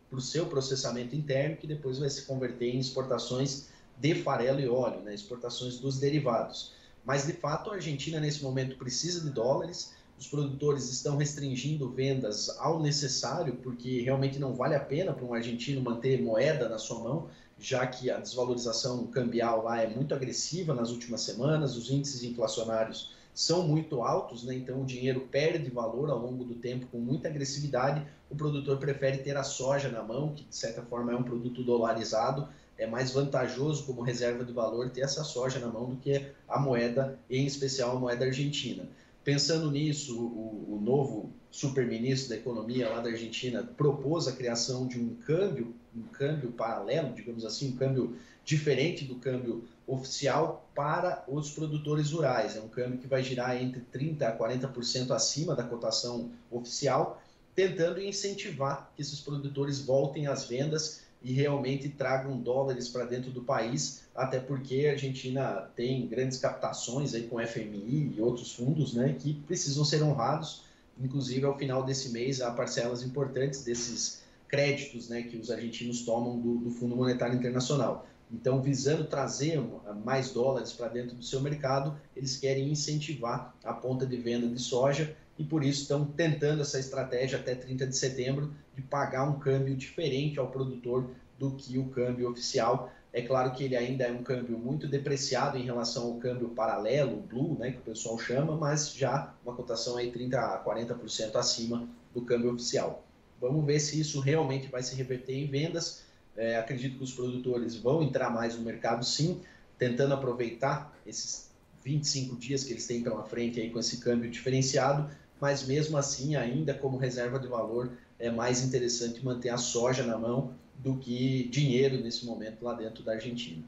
para 0.09 0.17
o 0.17 0.21
seu 0.21 0.45
processamento 0.45 1.15
interno, 1.15 1.57
que 1.57 1.67
depois 1.67 1.97
vai 1.97 2.09
se 2.09 2.21
converter 2.21 2.73
em 2.73 2.79
exportações 2.79 3.67
de 3.99 4.15
farelo 4.15 4.59
e 4.59 4.67
óleo, 4.67 5.01
né, 5.01 5.13
exportações 5.13 5.79
dos 5.79 5.99
derivados. 5.99 6.73
Mas 7.05 7.25
de 7.25 7.33
fato 7.33 7.71
a 7.71 7.75
Argentina 7.75 8.19
nesse 8.19 8.43
momento 8.43 8.77
precisa 8.77 9.21
de 9.21 9.29
dólares, 9.29 9.93
os 10.17 10.27
produtores 10.27 10.89
estão 10.89 11.15
restringindo 11.15 11.89
vendas 11.89 12.49
ao 12.59 12.81
necessário, 12.81 13.55
porque 13.63 14.01
realmente 14.01 14.37
não 14.37 14.53
vale 14.53 14.75
a 14.75 14.79
pena 14.79 15.13
para 15.13 15.25
um 15.25 15.33
argentino 15.33 15.81
manter 15.81 16.21
moeda 16.21 16.67
na 16.67 16.77
sua 16.77 16.99
mão, 16.99 17.29
já 17.57 17.87
que 17.87 18.09
a 18.09 18.17
desvalorização 18.17 19.07
cambial 19.07 19.63
lá 19.63 19.81
é 19.81 19.87
muito 19.87 20.13
agressiva 20.13 20.73
nas 20.73 20.91
últimas 20.91 21.21
semanas, 21.21 21.77
os 21.77 21.89
índices 21.89 22.23
inflacionários 22.23 23.13
são 23.33 23.65
muito 23.65 24.01
altos, 24.01 24.43
né? 24.43 24.53
então 24.53 24.81
o 24.81 24.85
dinheiro 24.85 25.21
perde 25.31 25.69
valor 25.69 26.09
ao 26.09 26.19
longo 26.19 26.43
do 26.43 26.55
tempo 26.55 26.87
com 26.87 26.97
muita 26.97 27.29
agressividade. 27.29 28.05
O 28.29 28.35
produtor 28.35 28.77
prefere 28.77 29.19
ter 29.19 29.37
a 29.37 29.43
soja 29.43 29.87
na 29.87 30.03
mão, 30.03 30.33
que 30.33 30.43
de 30.43 30.55
certa 30.55 30.81
forma 30.81 31.13
é 31.13 31.15
um 31.15 31.23
produto 31.23 31.63
dolarizado, 31.63 32.49
é 32.79 32.87
mais 32.87 33.11
vantajoso 33.11 33.85
como 33.85 34.01
reserva 34.01 34.43
de 34.43 34.53
valor 34.53 34.89
ter 34.89 35.01
essa 35.01 35.23
soja 35.23 35.59
na 35.59 35.67
mão 35.67 35.89
do 35.89 35.97
que 35.97 36.25
a 36.47 36.57
moeda, 36.57 37.19
em 37.29 37.45
especial 37.45 37.95
a 37.95 37.99
moeda 37.99 38.25
argentina. 38.25 38.87
Pensando 39.23 39.69
nisso, 39.69 40.17
o, 40.17 40.75
o 40.75 40.81
novo 40.81 41.29
super-ministro 41.51 42.29
da 42.29 42.37
Economia 42.37 42.89
lá 42.89 43.01
da 43.01 43.09
Argentina 43.09 43.63
propôs 43.63 44.27
a 44.27 44.31
criação 44.31 44.87
de 44.87 44.99
um 44.99 45.13
câmbio, 45.25 45.75
um 45.95 46.03
câmbio 46.03 46.51
paralelo, 46.51 47.13
digamos 47.13 47.43
assim, 47.43 47.69
um 47.69 47.75
câmbio 47.75 48.15
diferente 48.45 49.03
do 49.03 49.15
câmbio 49.15 49.67
oficial 49.85 50.69
para 50.73 51.23
os 51.27 51.51
produtores 51.51 52.11
rurais. 52.11 52.55
É 52.55 52.61
um 52.61 52.69
câmbio 52.69 52.99
que 52.99 53.07
vai 53.07 53.21
girar 53.21 53.61
entre 53.61 53.81
30% 53.93 54.21
a 54.21 54.37
40% 54.37 55.11
acima 55.11 55.55
da 55.55 55.63
cotação 55.63 56.31
oficial, 56.49 57.21
tentando 57.53 58.01
incentivar 58.01 58.91
que 58.95 59.01
esses 59.01 59.19
produtores 59.19 59.81
voltem 59.81 60.27
às 60.27 60.45
vendas 60.45 61.08
e 61.21 61.33
realmente 61.33 61.89
tragam 61.89 62.39
dólares 62.39 62.87
para 62.87 63.05
dentro 63.05 63.29
do 63.31 63.41
país, 63.41 64.03
até 64.15 64.39
porque 64.39 64.87
a 64.87 64.91
Argentina 64.91 65.69
tem 65.75 66.07
grandes 66.07 66.37
captações 66.37 67.13
aí 67.13 67.23
com 67.23 67.45
FMI 67.45 68.13
e 68.15 68.21
outros 68.21 68.53
fundos, 68.53 68.93
né, 68.93 69.15
que 69.19 69.33
precisam 69.33 69.83
ser 69.83 70.01
honrados. 70.01 70.63
Inclusive, 70.99 71.45
ao 71.45 71.57
final 71.57 71.83
desse 71.83 72.09
mês, 72.09 72.41
há 72.41 72.51
parcelas 72.51 73.03
importantes 73.03 73.63
desses 73.63 74.21
créditos, 74.47 75.09
né, 75.09 75.23
que 75.23 75.37
os 75.37 75.51
argentinos 75.51 76.01
tomam 76.01 76.39
do, 76.39 76.57
do 76.57 76.71
Fundo 76.71 76.95
Monetário 76.95 77.35
Internacional. 77.35 78.07
Então, 78.31 78.61
visando 78.61 79.05
trazer 79.05 79.59
mais 80.03 80.31
dólares 80.31 80.71
para 80.71 80.87
dentro 80.87 81.15
do 81.15 81.23
seu 81.23 81.41
mercado, 81.41 81.99
eles 82.15 82.37
querem 82.37 82.69
incentivar 82.71 83.55
a 83.63 83.73
ponta 83.73 84.05
de 84.05 84.17
venda 84.17 84.47
de 84.47 84.59
soja 84.59 85.15
e 85.39 85.43
por 85.45 85.63
isso 85.63 85.83
estão 85.83 86.05
tentando 86.05 86.61
essa 86.61 86.77
estratégia 86.77 87.39
até 87.39 87.55
30 87.55 87.87
de 87.87 87.97
setembro 87.97 88.53
de 88.75 88.81
pagar 88.81 89.23
um 89.23 89.39
câmbio 89.39 89.73
diferente 89.73 90.37
ao 90.37 90.51
produtor 90.51 91.09
do 91.39 91.51
que 91.51 91.77
o 91.77 91.85
câmbio 91.85 92.29
oficial. 92.29 92.91
É 93.13 93.21
claro 93.21 93.53
que 93.53 93.63
ele 93.63 93.77
ainda 93.77 94.03
é 94.03 94.11
um 94.11 94.21
câmbio 94.21 94.59
muito 94.59 94.85
depreciado 94.85 95.57
em 95.57 95.63
relação 95.63 96.07
ao 96.07 96.15
câmbio 96.15 96.49
paralelo, 96.49 97.21
blue, 97.21 97.57
né, 97.57 97.71
que 97.71 97.77
o 97.77 97.81
pessoal 97.81 98.19
chama, 98.19 98.55
mas 98.57 98.93
já 98.93 99.33
uma 99.43 99.55
cotação 99.55 99.95
aí 99.95 100.11
30 100.11 100.37
a 100.37 100.63
40% 100.63 101.35
acima 101.37 101.87
do 102.13 102.21
câmbio 102.21 102.53
oficial. 102.53 103.05
Vamos 103.39 103.65
ver 103.65 103.79
se 103.79 103.97
isso 103.97 104.19
realmente 104.19 104.67
vai 104.67 104.83
se 104.83 104.93
reverter 104.93 105.33
em 105.33 105.47
vendas. 105.47 106.03
É, 106.35 106.57
acredito 106.57 106.97
que 106.97 107.03
os 107.03 107.13
produtores 107.13 107.77
vão 107.77 108.03
entrar 108.03 108.29
mais 108.29 108.57
no 108.57 108.61
mercado, 108.61 109.05
sim, 109.05 109.41
tentando 109.77 110.13
aproveitar 110.13 110.93
esses 111.07 111.49
25 111.81 112.35
dias 112.35 112.65
que 112.65 112.73
eles 112.73 112.85
têm 112.85 113.01
pela 113.01 113.23
frente 113.23 113.61
aí 113.61 113.69
com 113.69 113.79
esse 113.79 113.97
câmbio 114.01 114.29
diferenciado 114.29 115.09
mas 115.39 115.65
mesmo 115.65 115.97
assim, 115.97 116.35
ainda 116.35 116.73
como 116.73 116.97
reserva 116.97 117.39
de 117.39 117.47
valor, 117.47 117.91
é 118.19 118.29
mais 118.29 118.63
interessante 118.63 119.23
manter 119.23 119.49
a 119.49 119.57
soja 119.57 120.03
na 120.03 120.17
mão 120.17 120.51
do 120.77 120.95
que 120.95 121.47
dinheiro 121.49 122.01
nesse 122.01 122.25
momento 122.25 122.63
lá 122.63 122.73
dentro 122.73 123.03
da 123.03 123.13
Argentina. 123.13 123.63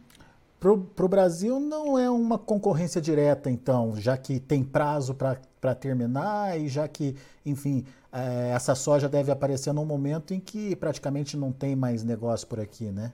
Para 0.59 1.05
o 1.05 1.09
Brasil 1.09 1.59
não 1.59 1.97
é 1.97 2.07
uma 2.07 2.37
concorrência 2.37 3.01
direta, 3.01 3.49
então, 3.49 3.95
já 3.99 4.15
que 4.15 4.39
tem 4.39 4.63
prazo 4.63 5.15
para 5.15 5.73
terminar 5.73 6.59
e 6.59 6.67
já 6.67 6.87
que, 6.87 7.15
enfim, 7.43 7.83
é, 8.13 8.51
essa 8.53 8.75
soja 8.75 9.09
deve 9.09 9.31
aparecer 9.31 9.73
num 9.73 9.85
momento 9.85 10.35
em 10.35 10.39
que 10.39 10.75
praticamente 10.75 11.35
não 11.35 11.51
tem 11.51 11.75
mais 11.75 12.03
negócio 12.03 12.45
por 12.45 12.59
aqui, 12.59 12.85
né? 12.85 13.11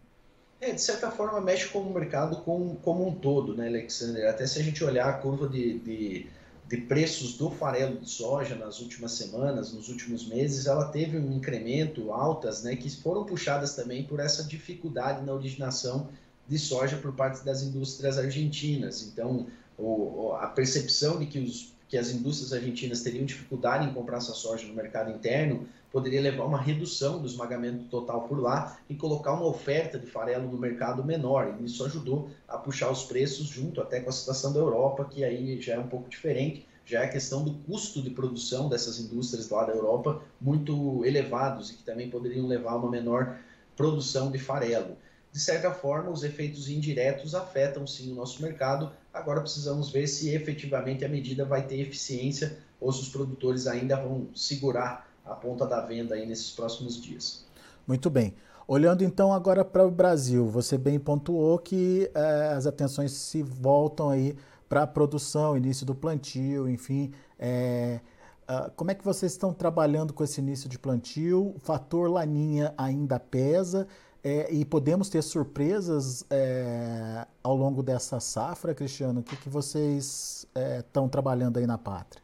É, 0.59 0.71
de 0.73 0.81
certa 0.81 1.09
forma 1.09 1.39
mexe 1.39 1.69
com 1.69 1.79
o 1.79 1.93
mercado 1.93 2.37
como, 2.37 2.75
como 2.77 3.07
um 3.07 3.13
todo, 3.13 3.55
né, 3.55 3.67
Alexander? 3.67 4.29
Até 4.29 4.45
se 4.45 4.59
a 4.59 4.63
gente 4.63 4.83
olhar 4.83 5.07
a 5.07 5.13
curva 5.13 5.47
de, 5.47 5.79
de 5.79 6.27
de 6.67 6.77
preços 6.77 7.37
do 7.37 7.49
farelo 7.49 7.97
de 7.97 8.09
soja 8.09 8.55
nas 8.55 8.79
últimas 8.79 9.13
semanas, 9.13 9.71
nos 9.71 9.87
últimos 9.87 10.27
meses, 10.27 10.65
ela 10.65 10.85
teve 10.85 11.17
um 11.17 11.31
incremento, 11.31 12.11
altas, 12.11 12.63
né, 12.63 12.75
que 12.75 12.89
foram 12.89 13.23
puxadas 13.23 13.73
também 13.75 14.03
por 14.03 14.19
essa 14.19 14.43
dificuldade 14.43 15.25
na 15.25 15.33
originação 15.33 16.09
de 16.47 16.59
soja 16.59 16.97
por 16.97 17.13
parte 17.13 17.45
das 17.45 17.61
indústrias 17.61 18.17
argentinas. 18.17 19.01
Então, 19.03 19.47
o, 19.77 20.33
a 20.33 20.47
percepção 20.47 21.19
de 21.19 21.25
que, 21.25 21.39
os, 21.39 21.73
que 21.87 21.97
as 21.97 22.11
indústrias 22.11 22.53
argentinas 22.53 23.01
teriam 23.01 23.25
dificuldade 23.25 23.85
em 23.85 23.93
comprar 23.93 24.17
essa 24.17 24.33
soja 24.33 24.67
no 24.67 24.73
mercado 24.73 25.11
interno 25.11 25.67
poderia 25.91 26.21
levar 26.21 26.43
a 26.43 26.47
uma 26.47 26.61
redução 26.61 27.19
do 27.19 27.25
esmagamento 27.25 27.85
total 27.85 28.27
por 28.27 28.39
lá 28.39 28.77
e 28.89 28.95
colocar 28.95 29.33
uma 29.33 29.45
oferta 29.45 29.97
de 29.97 30.05
farelo 30.05 30.49
no 30.49 30.57
mercado 30.57 31.03
menor. 31.03 31.55
E 31.59 31.65
isso 31.65 31.83
ajudou 31.85 32.29
a 32.47 32.57
puxar 32.57 32.91
os 32.91 33.03
preços 33.03 33.47
junto 33.47 33.81
até 33.81 33.99
com 33.99 34.09
a 34.09 34.13
situação 34.13 34.53
da 34.53 34.59
Europa, 34.59 35.05
que 35.05 35.23
aí 35.23 35.59
já 35.61 35.75
é 35.75 35.79
um 35.79 35.87
pouco 35.87 36.09
diferente, 36.09 36.67
já 36.85 37.01
é 37.01 37.05
a 37.05 37.09
questão 37.09 37.43
do 37.43 37.53
custo 37.65 38.01
de 38.01 38.09
produção 38.09 38.69
dessas 38.69 38.99
indústrias 38.99 39.49
lá 39.49 39.63
da 39.63 39.73
Europa 39.73 40.21
muito 40.39 41.03
elevados 41.05 41.69
e 41.69 41.75
que 41.75 41.83
também 41.83 42.09
poderiam 42.09 42.47
levar 42.47 42.73
a 42.73 42.77
uma 42.77 42.91
menor 42.91 43.37
produção 43.75 44.31
de 44.31 44.39
farelo. 44.39 44.97
De 45.37 45.43
certa 45.43 45.69
forma, 45.69 46.09
os 46.09 46.23
efeitos 46.23 46.67
indiretos 46.67 47.35
afetam 47.35 47.85
sim 47.85 48.11
o 48.11 48.15
nosso 48.15 48.41
mercado. 48.41 48.91
Agora 49.13 49.39
precisamos 49.39 49.91
ver 49.91 50.07
se 50.07 50.33
efetivamente 50.33 51.05
a 51.05 51.07
medida 51.07 51.45
vai 51.45 51.61
ter 51.61 51.79
eficiência 51.79 52.57
ou 52.81 52.91
se 52.91 53.01
os 53.01 53.09
produtores 53.09 53.67
ainda 53.67 53.95
vão 53.97 54.29
segurar 54.33 55.07
a 55.23 55.35
ponta 55.35 55.67
da 55.67 55.79
venda 55.79 56.15
aí 56.15 56.25
nesses 56.25 56.49
próximos 56.49 56.99
dias. 56.99 57.45
Muito 57.85 58.09
bem. 58.09 58.33
Olhando 58.67 59.03
então 59.03 59.31
agora 59.31 59.63
para 59.63 59.85
o 59.85 59.91
Brasil, 59.91 60.47
você 60.47 60.75
bem 60.75 60.97
pontuou 60.97 61.59
que 61.59 62.09
eh, 62.15 62.53
as 62.57 62.65
atenções 62.65 63.11
se 63.11 63.43
voltam 63.43 64.09
aí 64.09 64.35
para 64.67 64.81
a 64.81 64.87
produção, 64.87 65.55
início 65.55 65.85
do 65.85 65.93
plantio, 65.93 66.67
enfim. 66.67 67.11
Uh, 68.49 68.71
como 68.75 68.89
é 68.89 68.95
que 68.95 69.03
vocês 69.03 69.33
estão 69.33 69.53
trabalhando 69.53 70.13
com 70.13 70.23
esse 70.23 70.41
início 70.41 70.67
de 70.67 70.79
plantio? 70.79 71.53
O 71.55 71.59
fator 71.59 72.09
laninha 72.09 72.73
ainda 72.75 73.19
pesa 73.19 73.87
eh, 74.27 74.53
e 74.53 74.65
podemos 74.65 75.09
ter 75.09 75.21
surpresas 75.21 76.25
ao 77.43 77.55
longo 77.55 77.81
dessa 77.81 78.19
safra, 78.19 78.73
Cristiano? 78.75 79.21
O 79.21 79.23
que, 79.23 79.35
que 79.35 79.49
vocês 79.49 80.45
estão 80.79 81.07
trabalhando 81.07 81.57
aí 81.57 81.65
na 81.65 81.77
pátria? 81.77 82.21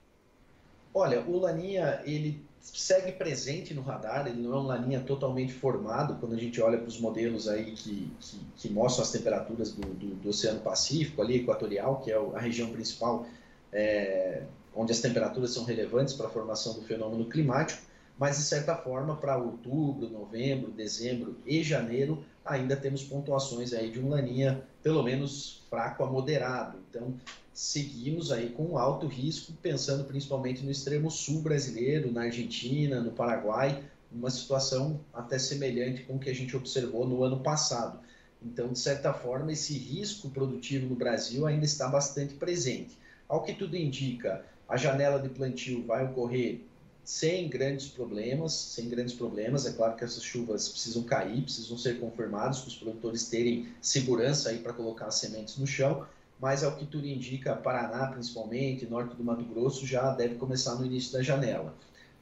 Olha, 0.94 1.22
o 1.22 1.40
laninha 1.40 2.02
ele 2.06 2.44
segue 2.64 3.12
presente 3.12 3.74
no 3.74 3.82
radar, 3.82 4.28
ele 4.28 4.42
não 4.42 4.54
é 4.54 4.60
uma 4.60 4.78
linha 4.78 5.00
totalmente 5.02 5.54
formado 5.54 6.16
quando 6.20 6.34
a 6.34 6.38
gente 6.38 6.62
olha 6.62 6.78
para 6.78 6.88
os 6.88 7.00
modelos 7.00 7.48
aí 7.48 7.72
que, 7.72 8.12
que, 8.20 8.40
que, 8.56 8.70
mostram 8.70 9.04
as 9.04 9.12
temperaturas 9.12 9.72
do, 9.72 9.82
do, 9.82 10.16
do, 10.16 10.30
Oceano 10.30 10.60
Pacífico, 10.62 11.22
ali 11.22 11.38
equatorial, 11.38 12.00
que 12.00 12.12
é 12.12 12.16
a 12.16 12.40
região 12.40 12.70
principal 12.70 13.26
é, 13.72 14.44
onde 14.74 14.92
as 14.92 15.02
temperaturas 15.02 15.52
são 15.52 15.66
relevantes 15.66 16.14
para 16.14 16.28
a 16.28 16.30
formação 16.30 16.74
do 16.74 16.82
fenômeno 16.82 17.26
climático, 17.26 17.82
mas 18.18 18.38
de 18.38 18.44
certa 18.44 18.76
forma 18.76 19.16
para 19.16 19.38
outubro, 19.38 20.10
novembro, 20.10 20.72
dezembro 20.72 21.36
e 21.46 21.64
janeiro 21.64 22.24
ainda 22.46 22.76
temos 22.76 23.04
pontuações 23.04 23.74
aí 23.74 23.90
de 23.90 24.00
um 24.00 24.10
laninha 24.10 24.64
pelo 24.82 25.02
menos 25.04 25.64
fraco 25.70 26.04
a 26.04 26.08
moderado. 26.08 26.78
Então 26.90 27.14
seguimos 27.54 28.32
aí 28.32 28.50
com 28.50 28.78
alto 28.78 29.08
risco, 29.08 29.54
pensando 29.62 30.04
principalmente 30.04 30.64
no 30.64 30.72
extremo 30.72 31.10
sul 31.10 31.42
brasileiro, 31.42 32.12
na 32.12 32.24
Argentina, 32.24 33.00
no 33.00 33.12
Paraguai, 33.12 33.84
uma 34.12 34.30
situação 34.30 35.00
até 35.14 35.40
semelhante 35.40 36.04
com 36.04 36.16
o 36.16 36.20
que 36.20 36.30
a 36.30 36.36
gente 36.36 36.56
observou 36.56 37.08
no 37.08 37.24
ano 37.24 37.40
passado. 37.40 38.00
Então, 38.42 38.72
de 38.72 38.80
certa 38.80 39.14
forma, 39.14 39.54
esse 39.54 39.78
risco 39.78 40.30
produtivo 40.30 40.88
no 40.88 40.96
Brasil 40.96 41.48
ainda 41.48 41.66
está 41.66 41.88
bastante 41.88 42.34
presente. 42.34 42.98
Ao 43.28 43.42
que 43.42 43.54
tudo 43.54 43.76
indica, 43.76 44.46
a 44.68 44.76
janela 44.76 45.20
de 45.20 45.30
plantio 45.30 45.86
vai 45.86 46.04
ocorrer 46.04 46.62
sem 47.04 47.50
grandes 47.50 47.88
problemas, 47.88 48.54
sem 48.54 48.88
grandes 48.88 49.14
problemas. 49.14 49.66
É 49.66 49.74
claro 49.74 49.96
que 49.96 50.04
essas 50.04 50.24
chuvas 50.24 50.70
precisam 50.70 51.04
cair, 51.04 51.42
precisam 51.42 51.78
ser 51.78 52.00
confirmadas, 52.00 52.60
para 52.60 52.68
os 52.70 52.76
produtores 52.76 53.28
terem 53.28 53.68
segurança 53.82 54.50
aí 54.50 54.60
para 54.60 54.74
colocar 54.74 55.08
as 55.08 55.16
sementes 55.16 55.58
no 55.58 55.68
chão. 55.68 56.06
Mas 56.40 56.64
ao 56.64 56.76
que 56.76 56.86
tudo 56.86 57.06
indica, 57.06 57.56
Paraná 57.56 58.08
principalmente, 58.08 58.86
norte 58.86 59.16
do 59.16 59.24
Mato 59.24 59.44
Grosso 59.44 59.86
já 59.86 60.12
deve 60.12 60.36
começar 60.36 60.76
no 60.76 60.86
início 60.86 61.14
da 61.14 61.22
janela. 61.22 61.74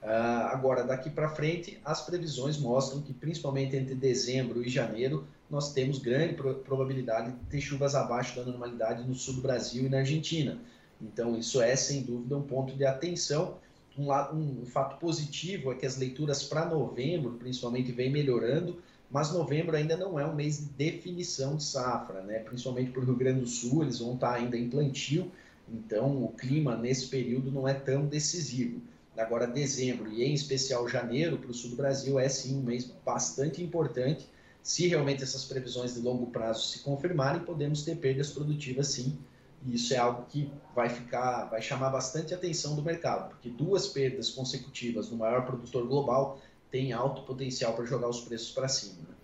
Uh, 0.01 0.49
agora, 0.51 0.83
daqui 0.83 1.11
para 1.11 1.29
frente, 1.29 1.79
as 1.85 2.01
previsões 2.01 2.57
mostram 2.57 3.01
que, 3.01 3.13
principalmente 3.13 3.75
entre 3.75 3.93
dezembro 3.93 4.63
e 4.63 4.69
janeiro, 4.69 5.27
nós 5.47 5.73
temos 5.73 5.99
grande 5.99 6.33
pro 6.33 6.55
probabilidade 6.55 7.31
de 7.31 7.45
ter 7.45 7.61
chuvas 7.61 7.93
abaixo 7.93 8.35
da 8.35 8.43
normalidade 8.43 9.07
no 9.07 9.13
sul 9.13 9.35
do 9.35 9.41
Brasil 9.41 9.85
e 9.85 9.89
na 9.89 9.99
Argentina. 9.99 10.57
Então, 10.99 11.37
isso 11.37 11.61
é, 11.61 11.75
sem 11.75 12.01
dúvida, 12.01 12.35
um 12.35 12.41
ponto 12.41 12.75
de 12.75 12.85
atenção. 12.85 13.57
Um, 13.97 14.11
um, 14.11 14.61
um 14.61 14.65
fato 14.65 14.99
positivo 14.99 15.71
é 15.71 15.75
que 15.75 15.85
as 15.85 15.97
leituras 15.97 16.43
para 16.43 16.65
novembro, 16.65 17.33
principalmente, 17.33 17.91
vem 17.91 18.09
melhorando, 18.09 18.81
mas 19.09 19.33
novembro 19.33 19.75
ainda 19.75 19.97
não 19.97 20.17
é 20.17 20.25
um 20.25 20.33
mês 20.33 20.59
de 20.59 20.65
definição 20.65 21.57
de 21.57 21.63
safra, 21.63 22.21
né? 22.21 22.39
principalmente 22.39 22.91
para 22.91 23.01
o 23.01 23.05
Rio 23.05 23.15
Grande 23.15 23.41
do 23.41 23.47
Sul, 23.47 23.83
eles 23.83 23.99
vão 23.99 24.13
estar 24.13 24.33
ainda 24.33 24.57
em 24.57 24.69
plantio, 24.69 25.29
então 25.67 26.23
o 26.23 26.29
clima 26.29 26.77
nesse 26.77 27.07
período 27.07 27.51
não 27.51 27.67
é 27.67 27.73
tão 27.73 28.05
decisivo. 28.05 28.81
Agora, 29.17 29.45
dezembro 29.45 30.09
e 30.11 30.23
em 30.23 30.33
especial 30.33 30.87
janeiro 30.87 31.37
para 31.37 31.51
o 31.51 31.53
sul 31.53 31.71
do 31.71 31.75
Brasil 31.75 32.17
é 32.17 32.29
sim 32.29 32.57
um 32.57 32.63
mês 32.63 32.89
bastante 33.05 33.61
importante. 33.61 34.25
Se 34.63 34.87
realmente 34.87 35.21
essas 35.21 35.43
previsões 35.43 35.93
de 35.93 35.99
longo 35.99 36.27
prazo 36.27 36.67
se 36.67 36.79
confirmarem, 36.79 37.41
podemos 37.41 37.83
ter 37.83 37.97
perdas 37.97 38.31
produtivas 38.31 38.87
sim. 38.87 39.17
E 39.65 39.75
isso 39.75 39.93
é 39.93 39.97
algo 39.97 40.25
que 40.27 40.51
vai 40.75 40.89
ficar, 40.89 41.45
vai 41.45 41.61
chamar 41.61 41.89
bastante 41.89 42.33
atenção 42.33 42.75
do 42.75 42.81
mercado, 42.81 43.29
porque 43.29 43.49
duas 43.49 43.87
perdas 43.87 44.29
consecutivas 44.29 45.09
no 45.09 45.17
maior 45.17 45.45
produtor 45.45 45.87
global 45.87 46.39
tem 46.71 46.93
alto 46.93 47.21
potencial 47.23 47.73
para 47.73 47.85
jogar 47.85 48.07
os 48.07 48.21
preços 48.21 48.51
para 48.51 48.67
cima. 48.67 48.95
Né? 49.01 49.15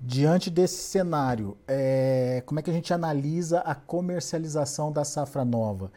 Diante 0.00 0.50
desse 0.50 0.76
cenário, 0.76 1.56
é, 1.66 2.42
como 2.46 2.60
é 2.60 2.62
que 2.62 2.70
a 2.70 2.72
gente 2.72 2.92
analisa 2.92 3.60
a 3.60 3.74
comercialização 3.74 4.92
da 4.92 5.04
safra 5.04 5.44
nova? 5.44 5.90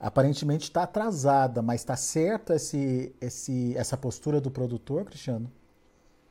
aparentemente 0.00 0.64
está 0.64 0.84
atrasada, 0.84 1.60
mas 1.60 1.82
está 1.82 1.94
certa 1.94 2.54
esse, 2.56 3.14
esse, 3.20 3.76
essa 3.76 3.98
postura 3.98 4.40
do 4.40 4.50
produtor, 4.50 5.04
Cristiano? 5.04 5.52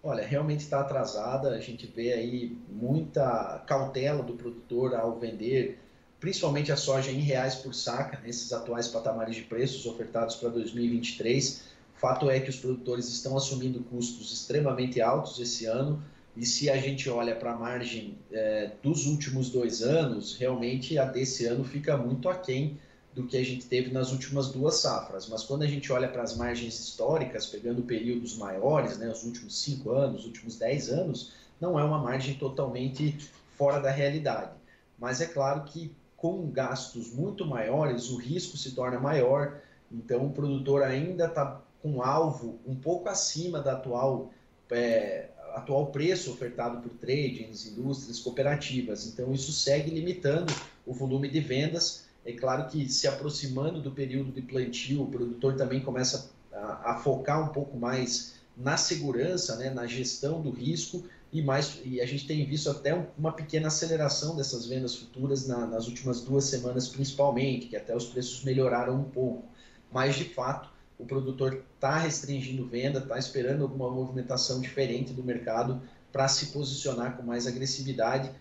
Olha, 0.02 0.26
realmente 0.26 0.62
está 0.62 0.80
atrasada. 0.80 1.50
A 1.50 1.60
gente 1.60 1.86
vê 1.86 2.14
aí 2.14 2.58
muita 2.68 3.64
cautela 3.68 4.24
do 4.24 4.34
produtor 4.34 4.96
ao 4.96 5.20
vender, 5.20 5.78
principalmente 6.20 6.72
a 6.72 6.76
soja 6.76 7.12
em 7.12 7.20
reais 7.20 7.56
por 7.56 7.74
saca, 7.74 8.20
nesses 8.24 8.52
atuais 8.52 8.88
patamares 8.88 9.36
de 9.36 9.44
preços 9.44 9.86
ofertados 9.86 10.36
para 10.36 10.50
2023. 10.50 11.62
O 11.96 12.00
fato 12.00 12.30
é 12.30 12.40
que 12.40 12.50
os 12.50 12.58
produtores 12.58 13.08
estão 13.10 13.38
assumindo 13.38 13.80
custos 13.82 14.32
extremamente 14.32 15.02
altos 15.02 15.40
esse 15.40 15.66
ano. 15.66 16.04
E 16.36 16.46
se 16.46 16.70
a 16.70 16.78
gente 16.78 17.10
olha 17.10 17.36
para 17.36 17.54
a 17.54 17.56
margem 17.56 18.18
é, 18.32 18.72
dos 18.82 19.06
últimos 19.06 19.50
dois 19.50 19.82
anos, 19.82 20.36
realmente 20.38 20.98
a 20.98 21.06
desse 21.06 21.46
ano 21.46 21.64
fica 21.64 21.98
muito 21.98 22.30
aquém 22.30 22.78
do 23.14 23.26
que 23.26 23.36
a 23.38 23.44
gente 23.44 23.66
teve 23.66 23.92
nas 23.92 24.12
últimas 24.12 24.50
duas 24.50 24.76
safras. 24.76 25.28
Mas 25.28 25.44
quando 25.44 25.64
a 25.64 25.68
gente 25.68 25.92
olha 25.92 26.08
para 26.08 26.22
as 26.22 26.38
margens 26.38 26.80
históricas, 26.80 27.46
pegando 27.46 27.82
períodos 27.82 28.38
maiores, 28.38 28.98
né, 28.98 29.10
os 29.10 29.24
últimos 29.24 29.62
cinco 29.62 29.92
anos, 29.92 30.22
os 30.22 30.26
últimos 30.28 30.58
dez 30.58 30.90
anos, 30.90 31.34
não 31.60 31.78
é 31.78 31.84
uma 31.84 32.00
margem 32.00 32.36
totalmente 32.36 33.18
fora 33.58 33.80
da 33.82 33.92
realidade. 33.92 34.52
Mas 34.98 35.22
é 35.22 35.26
claro 35.26 35.64
que 35.64 35.94
com 36.22 36.50
gastos 36.50 37.14
muito 37.14 37.46
maiores, 37.46 38.10
o 38.10 38.18
risco 38.18 38.58
se 38.58 38.72
torna 38.72 39.00
maior, 39.00 39.60
então 39.92 40.28
o 40.28 40.32
produtor 40.32 40.84
ainda 40.84 41.26
está 41.26 41.62
com 41.82 42.02
alvo 42.02 42.60
um 42.68 42.76
pouco 42.76 43.10
acima 43.10 43.62
da 43.62 43.74
atual, 43.74 44.32
é, 44.70 45.30
atual 45.56 45.88
preço 45.88 46.32
ofertado 46.32 46.82
por 46.82 46.92
tradings, 46.98 47.66
indústrias, 47.66 48.20
cooperativas. 48.20 49.08
Então 49.08 49.34
isso 49.34 49.52
segue 49.52 49.90
limitando 49.90 50.54
o 50.86 50.94
volume 50.94 51.30
de 51.30 51.40
vendas. 51.40 52.06
É 52.26 52.34
claro 52.34 52.68
que 52.68 52.88
se 52.90 53.08
aproximando 53.08 53.82
do 53.82 53.92
período 53.92 54.32
de 54.32 54.42
plantio, 54.42 55.04
o 55.04 55.08
produtor 55.08 55.56
também 55.56 55.80
começa 55.80 56.30
a, 56.52 56.92
a 56.92 56.96
focar 56.98 57.50
um 57.50 57.54
pouco 57.54 57.78
mais 57.78 58.36
na 58.58 58.76
segurança, 58.76 59.56
né, 59.56 59.70
na 59.70 59.88
gestão 59.88 60.42
do 60.42 60.52
risco 60.52 61.06
e 61.32 61.42
mais 61.42 61.80
e 61.84 62.02
a 62.02 62.06
gente 62.06 62.26
tem 62.26 62.46
visto 62.46 62.70
até 62.70 62.96
um, 62.96 63.06
uma 63.18 63.32
pequena 63.32 63.68
aceleração 63.68 64.36
dessas 64.36 64.66
vendas 64.66 64.96
futuras 64.96 65.48
na, 65.48 65.66
nas 65.66 65.88
últimas 65.88 66.22
duas 66.22 66.46
semanas 66.46 66.88
principalmente, 66.88 67.68
que 67.68 67.76
até 67.76 67.96
os 67.96 68.06
preços 68.06 68.44
melhoraram 68.44 69.00
um 69.00 69.04
pouco. 69.04 69.44
Mas 69.92 70.16
de 70.16 70.26
fato 70.26 70.70
o 70.98 71.06
produtor 71.06 71.64
está 71.76 71.98
restringindo 71.98 72.68
venda, 72.68 73.00
está 73.00 73.18
esperando 73.18 73.64
alguma 73.64 73.90
movimentação 73.90 74.60
diferente 74.60 75.14
do 75.14 75.24
mercado 75.24 75.82
para 76.12 76.28
se 76.28 76.48
posicionar 76.48 77.16
com 77.16 77.24
mais 77.24 77.48
agressividade 77.48 78.32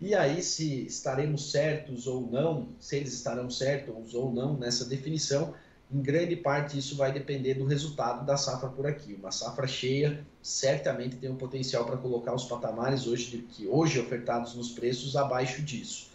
e 0.00 0.14
aí, 0.14 0.42
se 0.42 0.86
estaremos 0.86 1.50
certos 1.50 2.06
ou 2.06 2.20
não, 2.30 2.68
se 2.78 2.96
eles 2.96 3.12
estarão 3.12 3.50
certos 3.50 4.14
ou 4.14 4.32
não 4.32 4.56
nessa 4.56 4.84
definição, 4.84 5.54
em 5.90 6.02
grande 6.02 6.36
parte 6.36 6.78
isso 6.78 6.96
vai 6.96 7.12
depender 7.12 7.54
do 7.54 7.64
resultado 7.64 8.24
da 8.26 8.36
safra 8.36 8.68
por 8.68 8.86
aqui. 8.86 9.14
Uma 9.14 9.32
safra 9.32 9.66
cheia 9.66 10.24
certamente 10.42 11.16
tem 11.16 11.30
um 11.30 11.36
potencial 11.36 11.84
para 11.86 11.96
colocar 11.96 12.34
os 12.34 12.44
patamares 12.44 13.06
hoje 13.06 13.46
que 13.50 13.66
hoje 13.66 13.98
ofertados 13.98 14.54
nos 14.54 14.70
preços 14.70 15.16
abaixo 15.16 15.62
disso. 15.62 16.10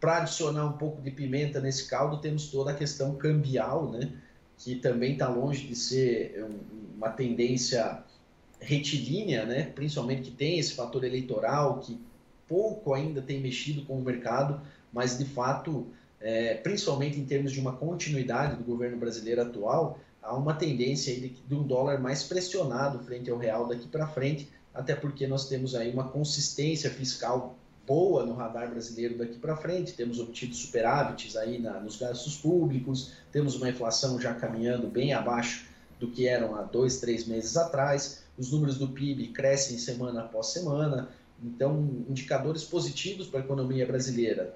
Para 0.00 0.18
adicionar 0.18 0.64
um 0.66 0.72
pouco 0.72 1.00
de 1.02 1.10
pimenta 1.10 1.60
nesse 1.60 1.88
caldo, 1.88 2.18
temos 2.18 2.46
toda 2.48 2.70
a 2.70 2.74
questão 2.74 3.14
cambial, 3.14 3.90
né? 3.90 4.10
que 4.56 4.76
também 4.76 5.12
está 5.12 5.28
longe 5.28 5.66
de 5.66 5.76
ser 5.76 6.46
uma 6.96 7.10
tendência 7.10 8.02
retilínea, 8.60 9.44
né? 9.44 9.64
principalmente 9.64 10.22
que 10.22 10.30
tem 10.30 10.58
esse 10.58 10.74
fator 10.74 11.04
eleitoral 11.04 11.80
que 11.80 12.00
pouco 12.48 12.94
ainda 12.94 13.20
tem 13.20 13.40
mexido 13.40 13.84
com 13.84 13.98
o 13.98 14.02
mercado, 14.02 14.60
mas 14.92 15.18
de 15.18 15.24
fato, 15.24 15.86
é, 16.22 16.54
principalmente 16.54 17.18
em 17.18 17.24
termos 17.24 17.52
de 17.52 17.60
uma 17.60 17.72
continuidade 17.72 18.56
do 18.56 18.64
governo 18.64 18.96
brasileiro 18.96 19.42
atual, 19.42 19.98
há 20.22 20.34
uma 20.36 20.54
tendência 20.54 21.14
de, 21.14 21.28
de 21.28 21.54
um 21.54 21.62
dólar 21.62 22.00
mais 22.00 22.22
pressionado 22.22 23.00
frente 23.00 23.30
ao 23.30 23.36
real 23.36 23.66
daqui 23.66 23.88
para 23.88 24.06
frente, 24.06 24.48
até 24.72 24.94
porque 24.94 25.26
nós 25.26 25.48
temos 25.48 25.74
aí 25.74 25.92
uma 25.92 26.08
consistência 26.08 26.88
fiscal 26.90 27.56
boa 27.86 28.24
no 28.24 28.34
radar 28.34 28.70
brasileiro 28.70 29.18
daqui 29.18 29.38
para 29.38 29.56
frente, 29.56 29.92
temos 29.92 30.20
obtido 30.20 30.54
superávites 30.54 31.36
aí 31.36 31.58
na, 31.58 31.80
nos 31.80 31.96
gastos 31.96 32.36
públicos, 32.36 33.12
temos 33.32 33.56
uma 33.56 33.68
inflação 33.68 34.20
já 34.20 34.32
caminhando 34.32 34.86
bem 34.86 35.12
abaixo 35.12 35.66
do 35.98 36.08
que 36.08 36.26
eram 36.26 36.54
há 36.54 36.62
dois, 36.62 37.00
três 37.00 37.26
meses 37.26 37.56
atrás, 37.56 38.22
os 38.38 38.50
números 38.52 38.78
do 38.78 38.88
PIB 38.88 39.28
crescem 39.28 39.78
semana 39.78 40.22
após 40.22 40.48
semana, 40.48 41.08
então, 41.42 42.04
indicadores 42.08 42.62
positivos 42.62 43.26
para 43.26 43.40
a 43.40 43.42
economia 43.42 43.84
brasileira, 43.84 44.54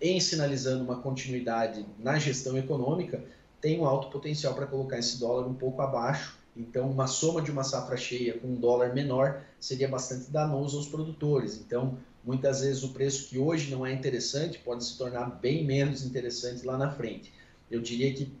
em 0.00 0.20
sinalizando 0.20 0.84
uma 0.84 1.00
continuidade 1.00 1.86
na 1.98 2.18
gestão 2.18 2.56
econômica, 2.56 3.24
tem 3.60 3.80
um 3.80 3.86
alto 3.86 4.08
potencial 4.10 4.54
para 4.54 4.66
colocar 4.66 4.98
esse 4.98 5.18
dólar 5.18 5.46
um 5.46 5.54
pouco 5.54 5.80
abaixo. 5.82 6.38
Então, 6.56 6.90
uma 6.90 7.06
soma 7.06 7.42
de 7.42 7.50
uma 7.50 7.64
safra 7.64 7.96
cheia 7.96 8.38
com 8.38 8.48
um 8.48 8.54
dólar 8.54 8.94
menor 8.94 9.42
seria 9.60 9.88
bastante 9.88 10.30
danoso 10.30 10.78
aos 10.78 10.88
produtores. 10.88 11.58
Então, 11.58 11.98
muitas 12.24 12.60
vezes 12.60 12.82
o 12.82 12.92
preço 12.92 13.28
que 13.28 13.38
hoje 13.38 13.70
não 13.70 13.84
é 13.84 13.92
interessante 13.92 14.58
pode 14.58 14.84
se 14.84 14.96
tornar 14.96 15.26
bem 15.26 15.64
menos 15.64 16.04
interessante 16.04 16.64
lá 16.64 16.78
na 16.78 16.90
frente. 16.90 17.32
Eu 17.70 17.80
diria 17.80 18.12
que 18.14 18.32